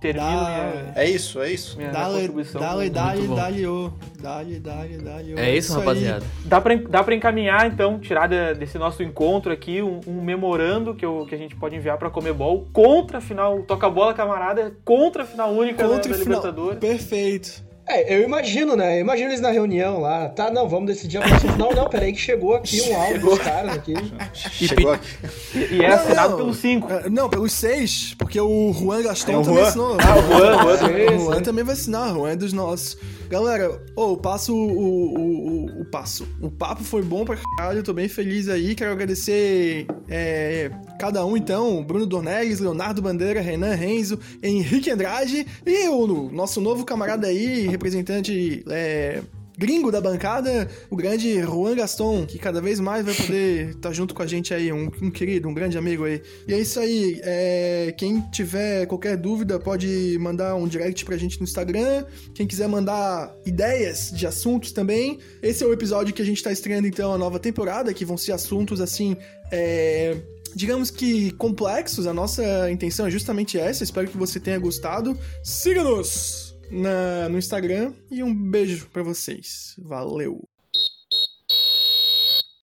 [0.00, 1.76] termino minha, É isso, é isso.
[1.76, 2.60] minha, minha Dale, contribuição.
[2.60, 3.34] dale, com- dale, bom.
[3.34, 3.92] dale, ô.
[4.20, 5.38] Dale, dale, dale, ô.
[5.38, 5.78] É isso, aí.
[5.80, 6.24] rapaziada.
[6.44, 10.94] Dá pra, dá pra encaminhar, então, tirar da- desse nosso encontro aqui um, um memorando
[10.94, 14.14] que, eu- que a gente pode enviar pra Comebol contra a final, toca a bola
[14.14, 16.38] camarada, contra a final única da- Contra da, o final.
[16.40, 16.78] Libertadores.
[16.80, 17.69] Perfeito.
[17.92, 18.96] É, eu imagino, né?
[18.96, 20.28] Eu imagino eles na reunião lá.
[20.28, 21.74] Tá, não, vamos decidir a próxima final.
[21.74, 23.94] Não, peraí que chegou aqui um áudio dos caras aqui.
[24.34, 25.08] Chegou aqui.
[25.54, 26.36] E, e é Não, assinado não.
[26.38, 26.92] pelos cinco.
[26.92, 29.68] É, Não, pelos seis, porque o Juan Gaston É o também Juan?
[29.68, 29.96] assinou.
[30.00, 31.08] Ah, o Juan, o Juan também.
[31.16, 32.96] O Juan também vai assinar, o Juan é dos nossos.
[33.30, 36.26] Galera, ô, passo o, o, o, o passo.
[36.40, 38.74] O papo foi bom pra caralho, tô bem feliz aí.
[38.74, 40.68] Quero agradecer é,
[40.98, 41.80] cada um, então.
[41.84, 48.64] Bruno Dornelles, Leonardo Bandeira, Renan Renzo, Henrique Andrade e o nosso novo camarada aí, representante
[48.68, 49.22] é,
[49.60, 54.14] gringo da bancada, o grande Juan Gaston, que cada vez mais vai poder estar junto
[54.14, 56.22] com a gente aí, um, um querido, um grande amigo aí.
[56.48, 61.38] E é isso aí, é, quem tiver qualquer dúvida pode mandar um direct pra gente
[61.38, 65.18] no Instagram, quem quiser mandar ideias de assuntos também.
[65.42, 68.16] Esse é o episódio que a gente tá estreando então a nova temporada, que vão
[68.16, 69.14] ser assuntos assim,
[69.52, 70.16] é,
[70.54, 72.06] digamos que complexos.
[72.06, 73.84] A nossa intenção é justamente essa.
[73.84, 75.14] Espero que você tenha gostado.
[75.44, 79.74] Siga-nos na- no Instagram e um beijo pra vocês.
[79.78, 80.49] Valeu!